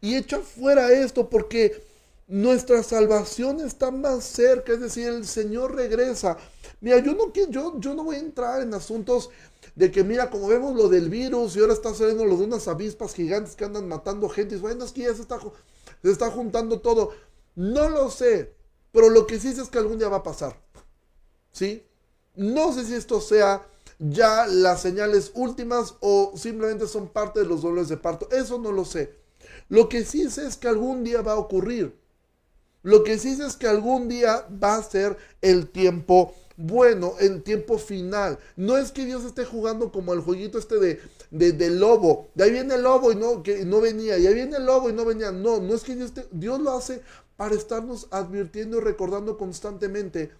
[0.00, 1.82] y echa fuera esto porque
[2.26, 6.38] nuestra salvación está más cerca, es decir, el Señor regresa.
[6.80, 9.30] Mira, yo no, yo, yo no voy a entrar en asuntos
[9.74, 12.68] de que, mira, como vemos lo del virus y ahora está saliendo lo de unas
[12.68, 15.38] avispas gigantes que andan matando gente, y bueno, es que ya se está,
[16.02, 17.12] se está juntando todo.
[17.56, 18.54] No lo sé,
[18.92, 20.58] pero lo que sí sé es que algún día va a pasar.
[21.52, 21.86] ¿Sí?
[22.36, 23.66] No sé si esto sea
[23.98, 28.28] ya las señales últimas o simplemente son parte de los dolores de parto.
[28.30, 29.23] Eso no lo sé.
[29.68, 31.96] Lo que sí sé es que algún día va a ocurrir.
[32.82, 37.42] Lo que sí sé es que algún día va a ser el tiempo bueno, el
[37.42, 38.38] tiempo final.
[38.56, 41.00] No es que Dios esté jugando como el jueguito este de,
[41.30, 42.28] de, lobo.
[42.34, 44.18] De ahí viene el lobo y no, que no venía.
[44.18, 45.32] Y ahí viene el lobo y no venía.
[45.32, 47.02] No, no es que Dios, Dios lo hace
[47.36, 50.30] para estarnos advirtiendo y recordando constantemente.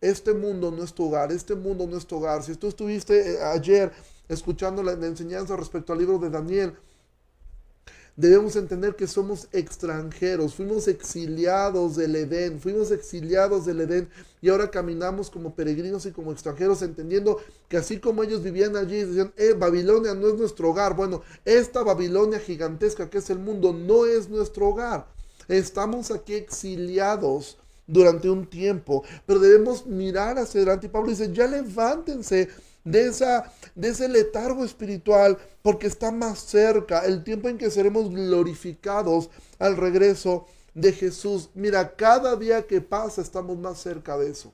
[0.00, 2.42] Este mundo no es tu hogar, este mundo no es tu hogar.
[2.42, 3.92] Si tú estuviste eh, ayer
[4.28, 6.74] escuchando la enseñanza respecto al libro de Daniel,
[8.16, 14.08] debemos entender que somos extranjeros, fuimos exiliados del Edén, fuimos exiliados del Edén
[14.40, 19.02] y ahora caminamos como peregrinos y como extranjeros, entendiendo que así como ellos vivían allí,
[19.02, 20.94] decían, eh, Babilonia no es nuestro hogar.
[20.94, 25.06] Bueno, esta Babilonia gigantesca que es el mundo no es nuestro hogar.
[25.48, 30.86] Estamos aquí exiliados durante un tiempo, pero debemos mirar hacia adelante.
[30.86, 32.48] Y Pablo dice, ya levántense
[32.84, 38.10] de, esa, de ese letargo espiritual, porque está más cerca el tiempo en que seremos
[38.10, 41.50] glorificados al regreso de Jesús.
[41.54, 44.52] Mira, cada día que pasa estamos más cerca de eso.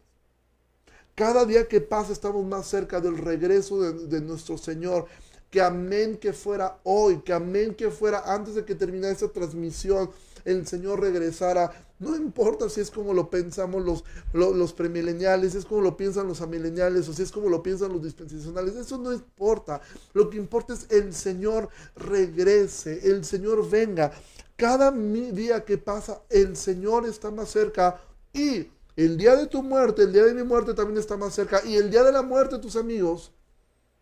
[1.14, 5.06] Cada día que pasa estamos más cerca del regreso de, nuestro Señor
[5.50, 10.10] que amén que fuera hoy, que amén que fuera antes de que terminara esta transmisión,
[10.44, 11.72] el Señor regresara.
[11.98, 16.26] No importa si es como lo pensamos los, los, premileniales, si es como lo piensan
[16.26, 18.74] los amileniales o si es como lo piensan los dispensacionales.
[18.74, 19.80] Eso no importa.
[20.14, 24.12] Lo que importa es el Señor regrese, el Señor venga.
[24.56, 28.00] Cada día que pasa, el Señor está más cerca
[28.32, 31.62] y el día de tu muerte, el día de mi muerte también está más cerca
[31.64, 33.32] y el día de la muerte de tus amigos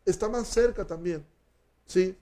[0.04, 1.24] está más cerca también.
[1.86, 2.16] ¿Sí?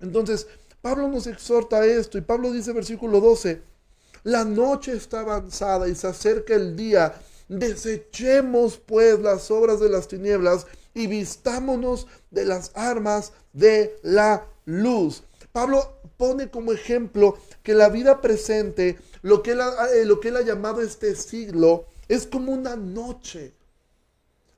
[0.00, 0.46] Entonces,
[0.80, 3.62] Pablo nos exhorta a esto y Pablo dice versículo 12,
[4.24, 7.14] la noche está avanzada y se acerca el día.
[7.48, 15.24] Desechemos pues las obras de las tinieblas y vistámonos de las armas de la luz.
[15.52, 20.28] Pablo pone como ejemplo que la vida presente, lo que él ha, eh, lo que
[20.28, 23.54] él ha llamado este siglo, es como una noche.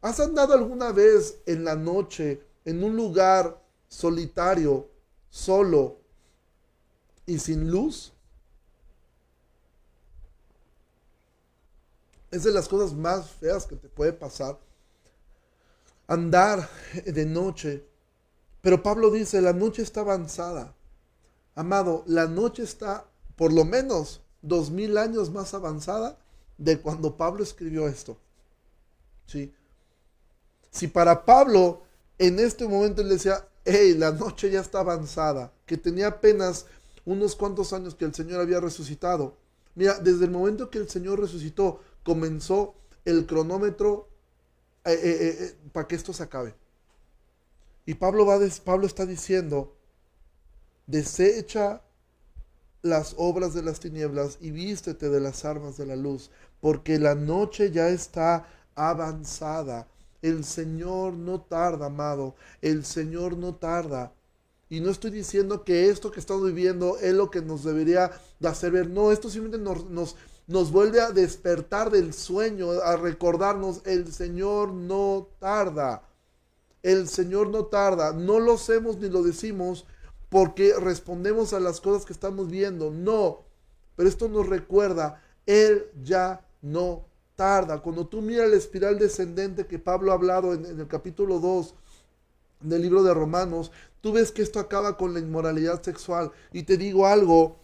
[0.02, 4.88] ¿Has andado alguna vez en la noche en un lugar solitario,
[5.28, 5.99] solo
[7.30, 8.12] y sin luz?
[12.32, 14.58] Es de las cosas más feas que te puede pasar.
[16.08, 16.68] Andar
[17.06, 17.86] de noche.
[18.60, 20.74] Pero Pablo dice, la noche está avanzada.
[21.54, 26.18] Amado, la noche está por lo menos dos mil años más avanzada
[26.58, 28.18] de cuando Pablo escribió esto.
[29.26, 29.54] ¿Sí?
[30.72, 31.82] Si para Pablo
[32.18, 36.66] en este momento él decía, hey, la noche ya está avanzada, que tenía apenas
[37.04, 39.36] unos cuantos años que el Señor había resucitado.
[39.74, 44.08] Mira, desde el momento que el Señor resucitó, comenzó el cronómetro
[44.84, 46.54] eh, eh, eh, para que esto se acabe.
[47.86, 49.76] Y Pablo, va Pablo está diciendo,
[50.86, 51.82] desecha
[52.82, 57.14] las obras de las tinieblas y vístete de las armas de la luz, porque la
[57.14, 59.88] noche ya está avanzada.
[60.22, 64.12] El Señor no tarda, amado, el Señor no tarda.
[64.70, 68.48] Y no estoy diciendo que esto que estamos viviendo es lo que nos debería de
[68.48, 68.88] hacer ver.
[68.88, 74.72] No, esto simplemente nos, nos, nos vuelve a despertar del sueño, a recordarnos, el Señor
[74.72, 76.04] no tarda.
[76.84, 78.12] El Señor no tarda.
[78.12, 79.86] No lo hacemos ni lo decimos
[80.28, 82.92] porque respondemos a las cosas que estamos viendo.
[82.92, 83.40] No.
[83.96, 87.82] Pero esto nos recuerda, Él ya no tarda.
[87.82, 91.74] Cuando tú miras la espiral descendente que Pablo ha hablado en, en el capítulo 2
[92.60, 96.32] del libro de Romanos, tú ves que esto acaba con la inmoralidad sexual.
[96.52, 97.56] Y te digo algo,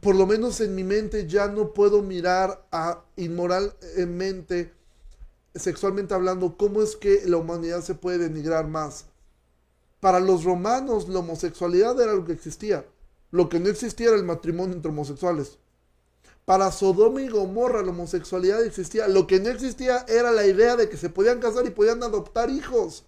[0.00, 4.72] por lo menos en mi mente ya no puedo mirar a inmoralmente,
[5.54, 9.06] sexualmente hablando, cómo es que la humanidad se puede denigrar más.
[10.00, 12.84] Para los romanos la homosexualidad era lo que existía.
[13.30, 15.58] Lo que no existía era el matrimonio entre homosexuales.
[16.44, 19.08] Para Sodoma y Gomorra la homosexualidad existía.
[19.08, 22.50] Lo que no existía era la idea de que se podían casar y podían adoptar
[22.50, 23.06] hijos.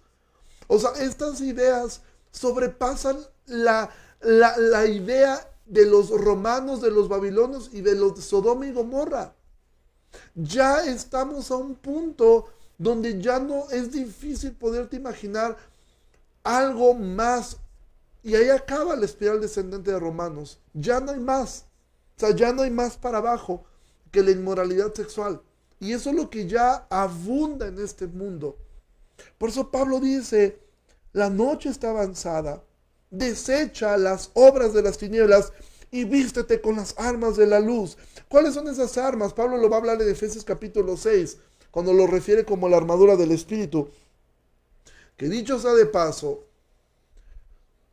[0.67, 2.01] O sea, estas ideas
[2.31, 3.89] sobrepasan la,
[4.21, 9.33] la, idea de los romanos, de los babilonios y de los de Sodoma y Gomorra.
[10.35, 15.57] Ya estamos a un punto donde ya no es difícil poderte imaginar
[16.43, 17.57] algo más.
[18.23, 20.59] Y ahí acaba la espiral descendente de Romanos.
[20.73, 21.65] Ya no hay más.
[22.17, 23.63] O sea, ya no hay más para abajo
[24.11, 25.41] que la inmoralidad sexual.
[25.79, 28.57] Y eso es lo que ya abunda en este mundo.
[29.37, 30.59] Por eso Pablo dice,
[31.13, 32.63] la noche está avanzada
[33.09, 35.53] desecha las obras de las tinieblas
[35.91, 37.97] y vístete con las armas de la luz.
[38.27, 39.33] ¿Cuáles son esas armas?
[39.33, 41.37] Pablo lo va a hablar en Efesios capítulo 6,
[41.71, 43.89] cuando lo refiere como la armadura del Espíritu.
[45.15, 46.43] Que dicho sea de paso,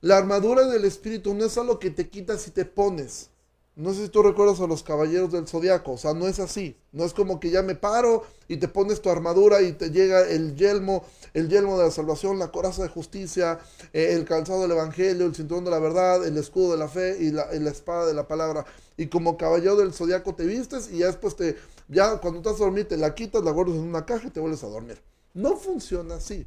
[0.00, 3.30] la armadura del Espíritu no es algo que te quitas y te pones.
[3.76, 6.76] No sé si tú recuerdas a los caballeros del zodiaco, o sea, no es así.
[6.92, 10.28] No es como que ya me paro y te pones tu armadura y te llega
[10.28, 13.58] el yelmo, el yelmo de la salvación, la coraza de justicia,
[13.92, 17.16] eh, el calzado del evangelio, el cinturón de la verdad, el escudo de la fe
[17.18, 18.64] y la, espada de la palabra.
[18.96, 21.56] Y como caballero del zodiaco te vistes y ya después te,
[21.88, 24.38] ya cuando estás a dormir te la quitas, la guardas en una caja y te
[24.38, 25.02] vuelves a dormir.
[25.32, 26.46] No funciona así.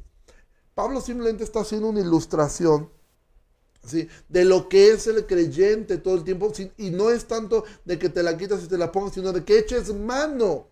[0.74, 2.88] Pablo simplemente está haciendo una ilustración
[3.92, 6.52] de lo que es el creyente todo el tiempo.
[6.76, 9.44] Y no es tanto de que te la quitas y te la pongas, sino de
[9.44, 10.68] que eches mano.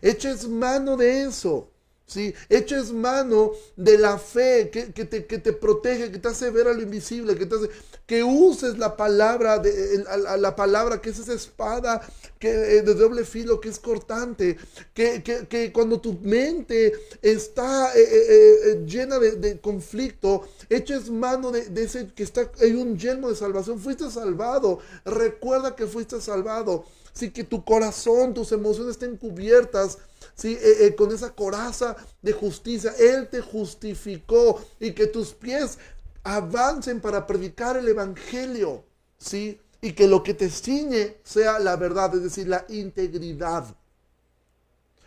[0.00, 1.70] Eches mano de eso.
[2.06, 2.34] ¿Sí?
[2.48, 6.72] Eches mano de la fe que, te, que, te, protege, que te hace ver a
[6.72, 7.70] lo invisible, que te hace,
[8.06, 10.04] que uses la palabra, de,
[10.38, 12.02] la, palabra que es esa espada
[12.38, 14.56] que, eh, de doble filo, que es cortante,
[14.92, 22.08] que, que cuando tu mente está eh, eh, llena de, conflicto, eches mano de, ese
[22.14, 26.84] que está, hay un yelmo de salvación, fuiste salvado, recuerda que fuiste salvado,
[27.14, 29.98] sí, que tu corazón, tus emociones estén cubiertas
[30.34, 30.58] ¿sí?
[30.60, 32.92] Eh, eh, con esa coraza de justicia.
[32.98, 35.78] Él te justificó y que tus pies
[36.22, 38.84] avancen para predicar el Evangelio.
[39.18, 39.60] ¿sí?
[39.80, 43.64] Y que lo que te ciñe sea la verdad, es decir, la integridad.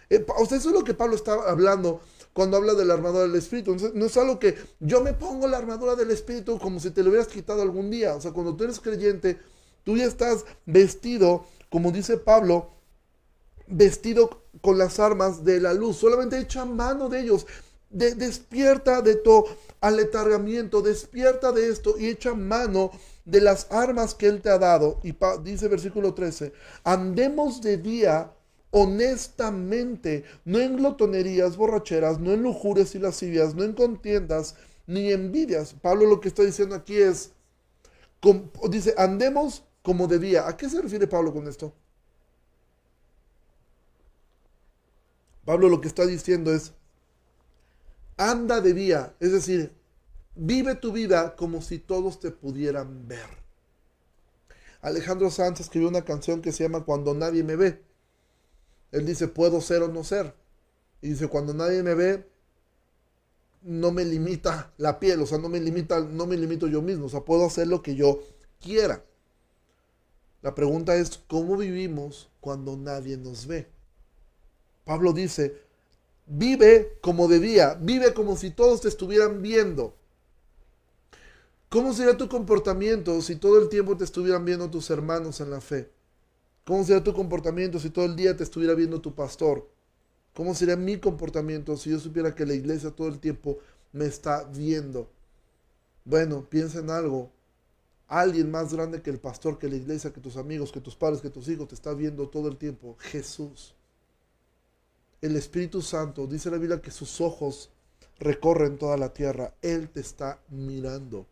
[0.09, 2.01] Eh, o sea, eso es lo que Pablo está hablando
[2.31, 3.75] cuando habla de la armadura del Espíritu.
[3.93, 7.09] no es algo que yo me pongo la armadura del Espíritu como si te lo
[7.09, 8.15] hubieras quitado algún día.
[8.15, 9.39] O sea, cuando tú eres creyente,
[9.83, 12.71] tú ya estás vestido, como dice Pablo,
[13.67, 15.97] vestido con las armas de la luz.
[15.97, 17.45] Solamente echa mano de ellos.
[17.89, 19.45] despierta de tu
[19.79, 22.91] aletargamiento, despierta de esto y echa mano
[23.23, 24.99] de las armas que Él te ha dado.
[25.03, 26.51] Y dice versículo 13,
[26.83, 28.33] andemos de día
[28.71, 34.55] honestamente, no en glotonerías, borracheras, no en lujurias y lascivias, no en contiendas
[34.85, 35.73] ni envidias.
[35.73, 37.31] Pablo lo que está diciendo aquí es,
[38.69, 40.49] dice, andemos como de día.
[40.49, 41.73] ¿A qué se refiere Pablo con esto?
[45.45, 46.73] Pablo lo que está diciendo es,
[48.17, 49.73] anda de día, es decir,
[50.35, 53.29] vive tu vida como si todos te pudieran ver.
[54.81, 57.81] Alejandro Sanz escribió una canción que se llama Cuando nadie me ve.
[58.91, 60.35] Él dice, puedo ser o no ser.
[61.01, 62.29] Y dice, cuando nadie me ve,
[63.61, 67.05] no me limita la piel, o sea, no me limita, no me limito yo mismo,
[67.05, 68.19] o sea, puedo hacer lo que yo
[68.59, 69.06] quiera.
[70.47, 73.67] La pregunta es, ¿cómo vivimos cuando nadie nos ve?
[74.85, 75.61] Pablo dice,
[76.25, 79.93] vive como de día, vive como si todos te estuvieran viendo.
[81.67, 85.59] ¿Cómo sería tu comportamiento si todo el tiempo te estuvieran viendo tus hermanos en la
[85.59, 85.91] fe?
[86.63, 89.67] ¿Cómo sería tu comportamiento si todo el día te estuviera viendo tu pastor?
[90.33, 93.57] ¿Cómo sería mi comportamiento si yo supiera que la iglesia todo el tiempo
[93.91, 95.11] me está viendo?
[96.05, 97.33] Bueno, piensa en algo.
[98.07, 101.21] Alguien más grande que el pastor, que la iglesia, que tus amigos, que tus padres,
[101.21, 102.95] que tus hijos te está viendo todo el tiempo.
[102.99, 103.75] Jesús.
[105.21, 107.71] El Espíritu Santo, dice la Biblia que sus ojos
[108.19, 109.53] recorren toda la tierra.
[109.61, 111.25] Él te está mirando.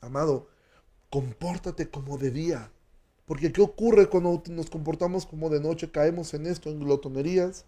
[0.00, 0.48] Amado,
[1.10, 2.70] compórtate como de día.
[3.26, 5.90] Porque ¿qué ocurre cuando nos comportamos como de noche?
[5.90, 7.66] Caemos en esto, en glotonerías,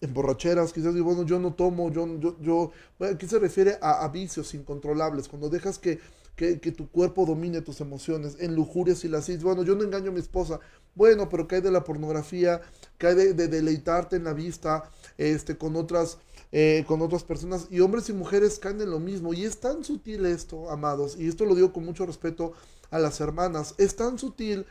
[0.00, 0.72] en borracheras.
[0.72, 2.72] Quizás digo, bueno, yo no tomo, yo, yo, yo.
[3.00, 5.28] aquí se refiere a, vicios incontrolables.
[5.28, 6.00] Cuando dejas que,
[6.36, 10.14] que, tu cuerpo domine tus emociones, en lujurias y las Bueno, yo no engaño a
[10.14, 10.60] mi esposa.
[10.94, 12.60] Bueno, pero cae de la pornografía,
[12.98, 16.18] cae de, de deleitarte en la vista, este, con otras
[16.56, 19.34] eh, con otras personas y hombres y mujeres caen en lo mismo.
[19.34, 22.52] Y es tan sutil esto, amados, y esto lo digo con mucho respeto
[22.92, 24.64] a las hermanas, es tan sutil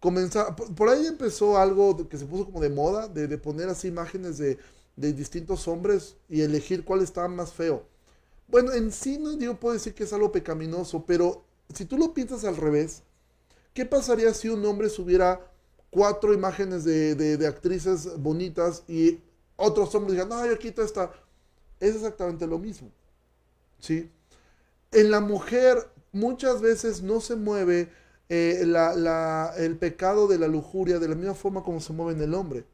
[0.00, 4.38] comenzar, por, ahí empezó algo que se puso como de moda, de, poner así imágenes
[4.38, 4.56] de,
[4.96, 7.84] distintos hombres y elegir cuál estaba más feo.
[8.50, 12.14] Bueno, en sí no digo, puedo decir que es algo pecaminoso, pero si tú lo
[12.14, 13.02] piensas al revés,
[13.74, 15.50] ¿qué pasaría si un hombre subiera
[15.90, 19.20] cuatro imágenes de, de actrices bonitas y
[19.60, 21.12] otros hombres digan, no, yo quito esta.
[21.78, 22.90] Es exactamente lo mismo.
[23.78, 24.10] ¿Sí?
[24.92, 27.90] En la mujer muchas veces no se mueve
[28.28, 28.62] eh,
[29.58, 32.64] el pecado de la lujuria de la misma forma como se mueve en el hombre.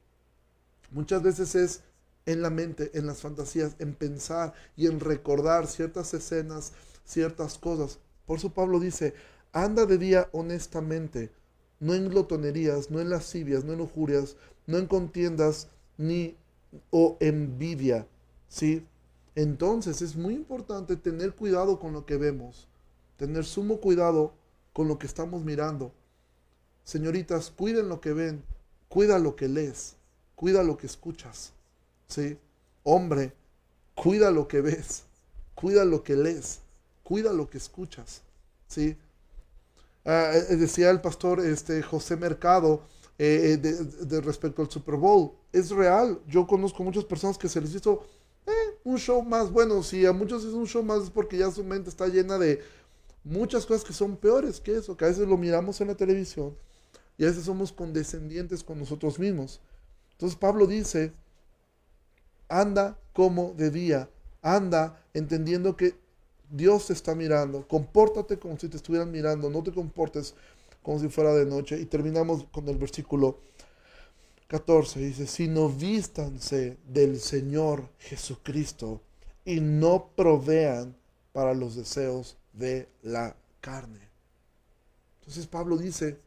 [0.91, 1.83] Muchas veces es
[2.27, 6.73] en la mente, en las fantasías, en pensar y en recordar ciertas escenas,
[7.05, 8.01] ciertas cosas.
[8.27, 9.15] Por eso Pablo dice,
[9.53, 11.31] anda de día honestamente,
[11.79, 16.37] no en glotonerías, no en lascivias, no en lujurias, no en contiendas, ni
[16.91, 18.07] o envidia,
[18.49, 18.87] ¿sí?
[19.35, 22.69] Entonces es muy importante tener cuidado con lo que vemos,
[23.17, 24.35] tener sumo cuidado
[24.73, 25.93] con lo que estamos mirando.
[26.85, 28.43] Señoritas, cuiden lo que ven,
[28.89, 29.97] cuida lo que lees,
[30.35, 31.53] cuida lo que escuchas,
[32.09, 32.39] ¿sí?
[32.83, 33.33] Hombre,
[33.95, 35.05] cuida lo que ves,
[35.55, 36.61] cuida lo que lees,
[37.03, 38.23] cuida lo que escuchas,
[38.69, 38.97] ¿sí?
[40.05, 42.83] Ah, eh, decía el pastor este, José Mercado,
[43.19, 45.33] eh, eh, de, respecto al Super Bowl.
[45.53, 46.21] Es real.
[46.29, 48.05] Yo conozco muchas personas que se les hizo
[48.47, 49.51] eh, un show más.
[49.51, 52.39] Bueno, si a muchos es un show más es porque ya su mente está llena
[52.39, 52.63] de
[53.25, 56.57] muchas cosas que son peores que eso, que a veces lo miramos en la televisión
[57.19, 59.61] y a veces somos condescendientes con nosotros mismos.
[60.13, 61.13] Entonces Pablo dice,
[62.49, 64.11] anda como de día,
[64.43, 65.95] anda entendiendo que
[66.51, 70.35] Dios te está mirando, compórtate como si te estuvieran mirando, no te comportes
[70.83, 71.81] como si fuera de noche.
[71.81, 73.39] Y terminamos con el versículo
[74.47, 75.01] 14.
[75.01, 79.01] Dice, sino vístanse del Señor Jesucristo
[79.45, 80.97] y no provean
[81.33, 84.01] para los deseos de la carne.
[85.21, 86.19] Entonces Pablo dice,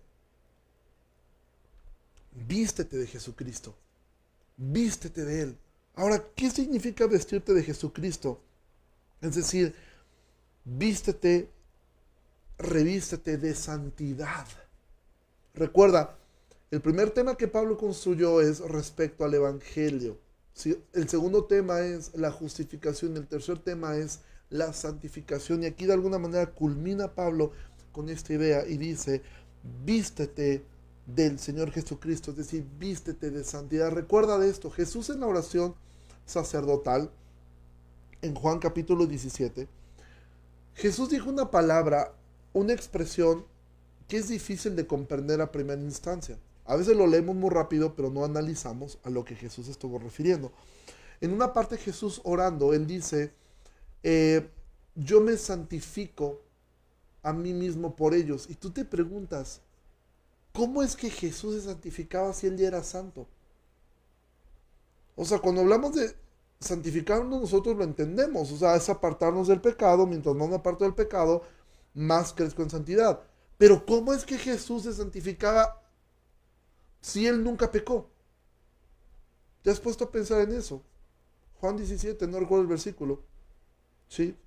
[2.48, 3.74] vístete de Jesucristo,
[4.58, 5.58] vístete de Él.
[6.00, 8.40] Ahora, ¿qué significa vestirte de Jesucristo?
[9.20, 9.76] Es decir,
[10.64, 11.50] vístete
[12.58, 14.48] revístete de santidad.
[15.54, 16.18] Recuerda,
[16.72, 20.18] el primer tema que Pablo construyó es respecto al Evangelio.
[20.94, 23.18] El segundo tema es la justificación.
[23.18, 25.64] El tercer tema es la santificación.
[25.64, 27.52] Y aquí de alguna manera culmina Pablo
[27.92, 29.22] con esta idea y dice,
[29.84, 30.64] vístete
[31.06, 33.92] del Señor Jesucristo, es decir, vístete de santidad.
[33.92, 35.76] Recuerda de esto, Jesús en la oración
[36.30, 37.12] sacerdotal,
[38.22, 39.68] en Juan capítulo 17,
[40.76, 42.14] Jesús dijo una palabra
[42.54, 43.46] una expresión
[44.08, 46.38] que es difícil de comprender a primera instancia.
[46.66, 50.52] A veces lo leemos muy rápido, pero no analizamos a lo que Jesús estuvo refiriendo.
[51.22, 53.34] en una parte Jesús orando, él dice,
[54.04, 54.50] eh,
[54.96, 56.42] yo me santifico
[57.24, 58.50] a mí mismo por ellos.
[58.50, 59.60] Y tú te preguntas,
[60.54, 63.28] ¿cómo es que Jesús se santificaba si él ya era santo?
[65.22, 66.16] O sea, cuando hablamos de
[66.62, 68.54] santificarnos, nosotros lo entendemos.
[68.54, 70.08] O sea, es apartarnos del pecado.
[70.08, 71.42] Mientras no me aparto del pecado,
[71.94, 73.22] más crezco en santidad.
[73.58, 75.84] Pero ¿cómo es que Jesús se santificaba
[77.02, 78.10] si él nunca pecó?
[79.62, 80.82] ¿Te has puesto a pensar en eso?
[81.60, 83.22] Juan 17, no recuerdo el versículo.
[84.08, 84.38] ¿Sí?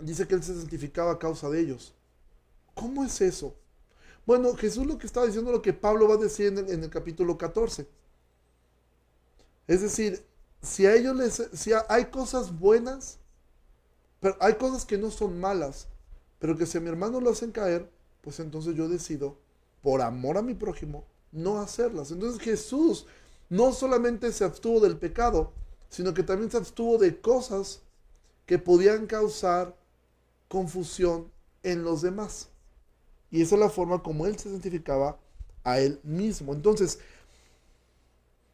[0.00, 1.92] Dice que él se santificaba a causa de ellos.
[2.72, 3.56] ¿Cómo es eso?
[4.26, 6.84] Bueno, Jesús lo que está diciendo lo que Pablo va a decir en el, en
[6.84, 8.05] el capítulo 14.
[9.66, 10.24] Es decir,
[10.62, 13.18] si a ellos les, si hay cosas buenas,
[14.20, 15.88] pero hay cosas que no son malas,
[16.38, 17.90] pero que si a mi hermano lo hacen caer,
[18.20, 19.38] pues entonces yo decido,
[19.82, 22.10] por amor a mi prójimo, no hacerlas.
[22.10, 23.06] Entonces Jesús
[23.48, 25.52] no solamente se abstuvo del pecado,
[25.88, 27.82] sino que también se abstuvo de cosas
[28.46, 29.76] que podían causar
[30.48, 31.30] confusión
[31.62, 32.48] en los demás.
[33.30, 35.18] Y esa es la forma como él se identificaba
[35.64, 36.52] a él mismo.
[36.52, 37.00] Entonces,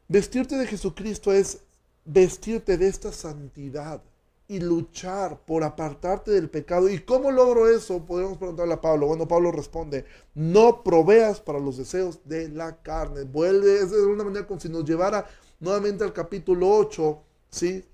[0.09, 1.61] vestirte de Jesucristo es
[2.05, 4.03] vestirte de esta santidad
[4.49, 6.89] y luchar por apartarte del pecado.
[6.89, 8.05] ¿Y cómo logro eso?
[8.05, 9.07] Podemos preguntarle a Pablo.
[9.07, 13.23] Bueno, Pablo responde, no proveas para los deseos de la carne.
[13.23, 15.27] Vuelve, es de una manera como si nos llevara
[15.59, 17.85] nuevamente al capítulo 8, ¿sí?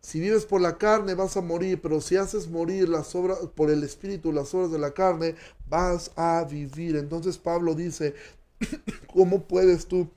[0.00, 3.70] Si vives por la carne vas a morir, pero si haces morir las obras por
[3.70, 5.36] el espíritu, las obras de la carne,
[5.68, 6.96] vas a vivir.
[6.96, 8.14] Entonces Pablo dice,
[9.12, 10.08] ¿cómo puedes tú?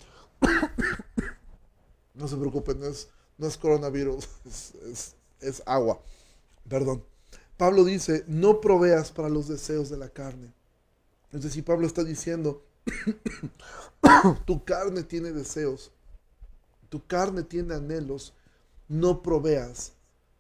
[2.14, 6.00] no se preocupen, no es, no es coronavirus, es, es agua.
[6.68, 7.04] Perdón.
[7.58, 10.54] Pablo dice, no proveas para los deseos de la carne.
[11.32, 12.64] Es decir, Pablo está diciendo,
[14.46, 15.92] tu carne tiene deseos,
[16.90, 18.34] tu carne tiene anhelos,
[18.88, 19.94] no proveas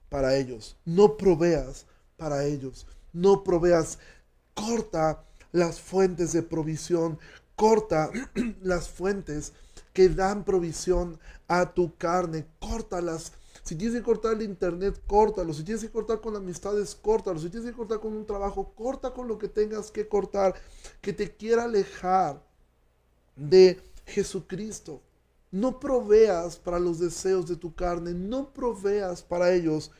[0.09, 1.85] para ellos, no proveas
[2.17, 3.99] para ellos, no proveas,
[4.53, 7.19] corta las fuentes de provisión,
[7.55, 8.11] corta
[8.61, 9.53] las fuentes
[9.93, 13.31] que dan provisión a tu carne, córtalas.
[13.63, 15.53] Si tienes que cortar el internet, córtalo.
[15.53, 17.39] Si tienes que cortar con amistades, córtalo.
[17.39, 20.53] Si tienes que cortar con un trabajo, corta con lo que tengas que cortar,
[21.01, 22.43] que te quiera alejar
[23.35, 25.01] de Jesucristo.
[25.51, 29.91] No proveas para los deseos de tu carne, no proveas para ellos.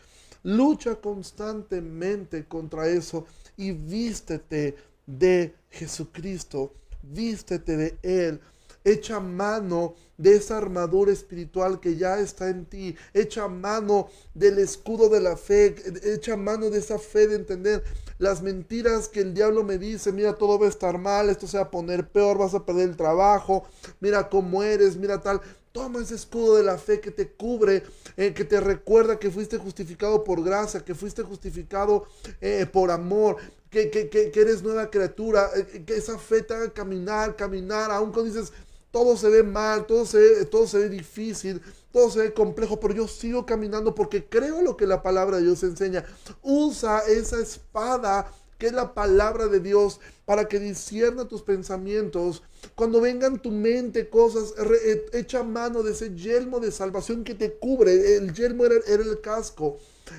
[0.43, 3.25] Lucha constantemente contra eso
[3.57, 4.75] y vístete
[5.07, 6.73] de Jesucristo,
[7.11, 8.41] vístete de Él.
[8.83, 12.95] Echa mano de esa armadura espiritual que ya está en ti.
[13.13, 15.75] Echa mano del escudo de la fe.
[16.03, 17.83] Echa mano de esa fe de entender
[18.19, 20.11] las mentiras que el diablo me dice.
[20.11, 21.29] Mira, todo va a estar mal.
[21.29, 22.37] Esto se va a poner peor.
[22.37, 23.65] Vas a perder el trabajo.
[23.99, 24.97] Mira cómo eres.
[24.97, 25.41] Mira tal.
[25.71, 27.83] Toma ese escudo de la fe que te cubre,
[28.15, 32.05] eh, que te recuerda que fuiste justificado por gracia, que fuiste justificado
[32.39, 33.35] eh, por amor,
[33.75, 38.31] que, que, eres nueva criatura, eh, que esa fe te haga caminar, caminar, aun cuando
[38.31, 38.53] dices,
[38.91, 41.61] todo se ve mal, todo se, todo se ve difícil,
[41.91, 45.43] todo se ve complejo, pero yo sigo caminando porque creo lo que la palabra de
[45.43, 46.05] Dios enseña.
[46.41, 52.41] Usa esa espada que es la palabra de Dios para que discierna tus pensamientos.
[52.73, 57.53] Cuando vengan tu mente cosas, eh, echa mano de ese yelmo de salvación que te
[57.53, 58.15] cubre.
[58.15, 59.77] El yelmo era, el casco.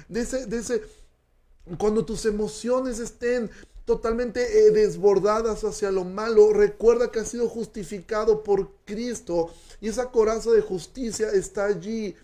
[0.08, 0.82] De ese, de ese,
[1.78, 3.50] cuando tus emociones estén
[3.84, 9.50] totalmente eh, desbordadas hacia lo malo, recuerda que has sido justificado por Cristo
[9.80, 12.14] y esa coraza de justicia está allí.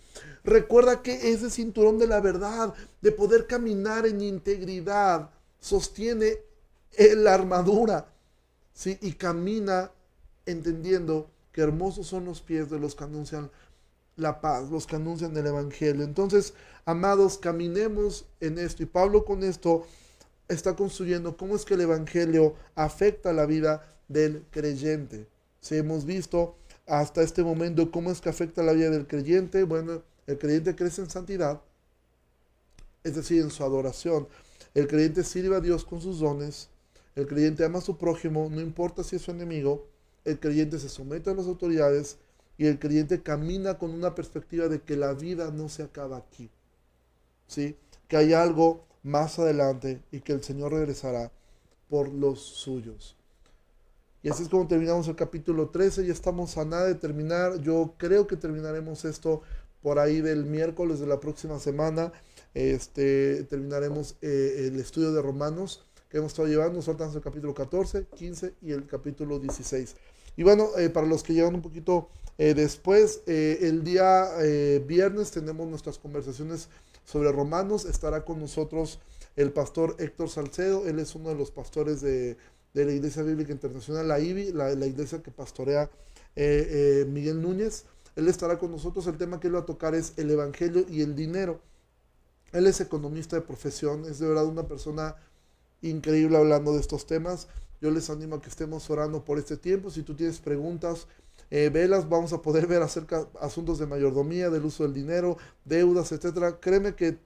[0.44, 5.30] Recuerda que ese cinturón de la verdad, de poder caminar en integridad,
[5.60, 6.38] sostiene
[6.98, 8.12] la armadura,
[8.74, 8.98] ¿sí?
[9.00, 9.92] Y camina
[10.46, 13.50] entendiendo que hermosos son los pies de los que anuncian
[14.16, 16.04] la paz, los que anuncian el Evangelio.
[16.04, 16.54] Entonces,
[16.84, 18.82] amados, caminemos en esto.
[18.82, 19.86] Y Pablo con esto
[20.48, 25.26] está construyendo cómo es que el Evangelio afecta la vida del creyente.
[25.60, 26.56] Si hemos visto
[26.86, 31.02] hasta este momento cómo es que afecta la vida del creyente, bueno, el creyente crece
[31.02, 31.60] en santidad,
[33.04, 34.28] es decir, en su adoración.
[34.74, 36.68] El creyente sirve a Dios con sus dones,
[37.14, 39.86] el creyente ama a su prójimo, no importa si es su enemigo,
[40.24, 42.18] el creyente se somete a las autoridades
[42.58, 46.50] y el creyente camina con una perspectiva de que la vida no se acaba aquí.
[47.46, 47.76] ¿Sí?
[48.08, 51.32] Que hay algo más adelante y que el Señor regresará
[51.88, 53.16] por los suyos.
[54.22, 56.06] Y así es como terminamos el capítulo 13.
[56.06, 57.60] Ya estamos a nada de terminar.
[57.60, 59.42] Yo creo que terminaremos esto
[59.82, 62.12] por ahí del miércoles de la próxima semana.
[62.54, 66.80] Este, terminaremos eh, el estudio de Romanos que hemos estado llevando.
[66.82, 69.96] Faltan el capítulo 14, 15 y el capítulo 16.
[70.36, 74.82] Y bueno, eh, para los que llegan un poquito Eh, después, eh, el día eh,
[74.86, 76.68] viernes tenemos nuestras conversaciones
[77.04, 77.84] sobre Romanos.
[77.84, 78.98] Estará con nosotros
[79.36, 80.86] el pastor Héctor Salcedo.
[80.86, 82.36] Él es uno de los pastores de,
[82.74, 85.90] de la Iglesia Bíblica Internacional, la IBI, la, la iglesia que pastorea
[86.34, 87.84] Miguel Núñez.
[88.16, 89.06] Él estará con nosotros.
[89.06, 91.60] El tema que él va a tocar es el Evangelio y el dinero.
[92.52, 95.16] Él es economista de profesión, es de verdad una persona
[95.80, 97.48] increíble hablando de estos temas.
[97.80, 99.90] Yo les animo a que estemos orando por este tiempo.
[99.90, 101.08] Si tú tienes preguntas,
[101.54, 105.36] eh, velas, vamos a poder ver acerca de asuntos de mayordomía, del uso del dinero,
[105.66, 106.58] deudas, etcétera.
[106.58, 107.18] Créeme que,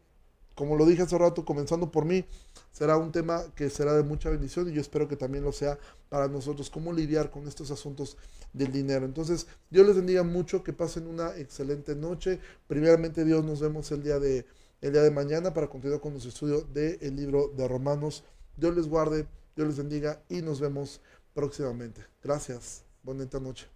[0.56, 2.24] como lo dije hace rato, comenzando por mí,
[2.72, 5.78] será un tema que será de mucha bendición y yo espero que también lo sea
[6.08, 8.16] para nosotros, cómo lidiar con estos asuntos
[8.52, 9.06] del dinero.
[9.06, 12.40] Entonces, Dios les bendiga mucho, que pasen una excelente noche.
[12.66, 14.44] Primeramente, Dios, nos vemos el día de,
[14.80, 18.24] el día de mañana para continuar con nuestro estudio del libro de Romanos.
[18.56, 21.00] Dios les guarde, Dios les bendiga y nos vemos
[21.32, 22.04] próximamente.
[22.24, 22.82] Gracias.
[23.04, 23.75] Bonita noche.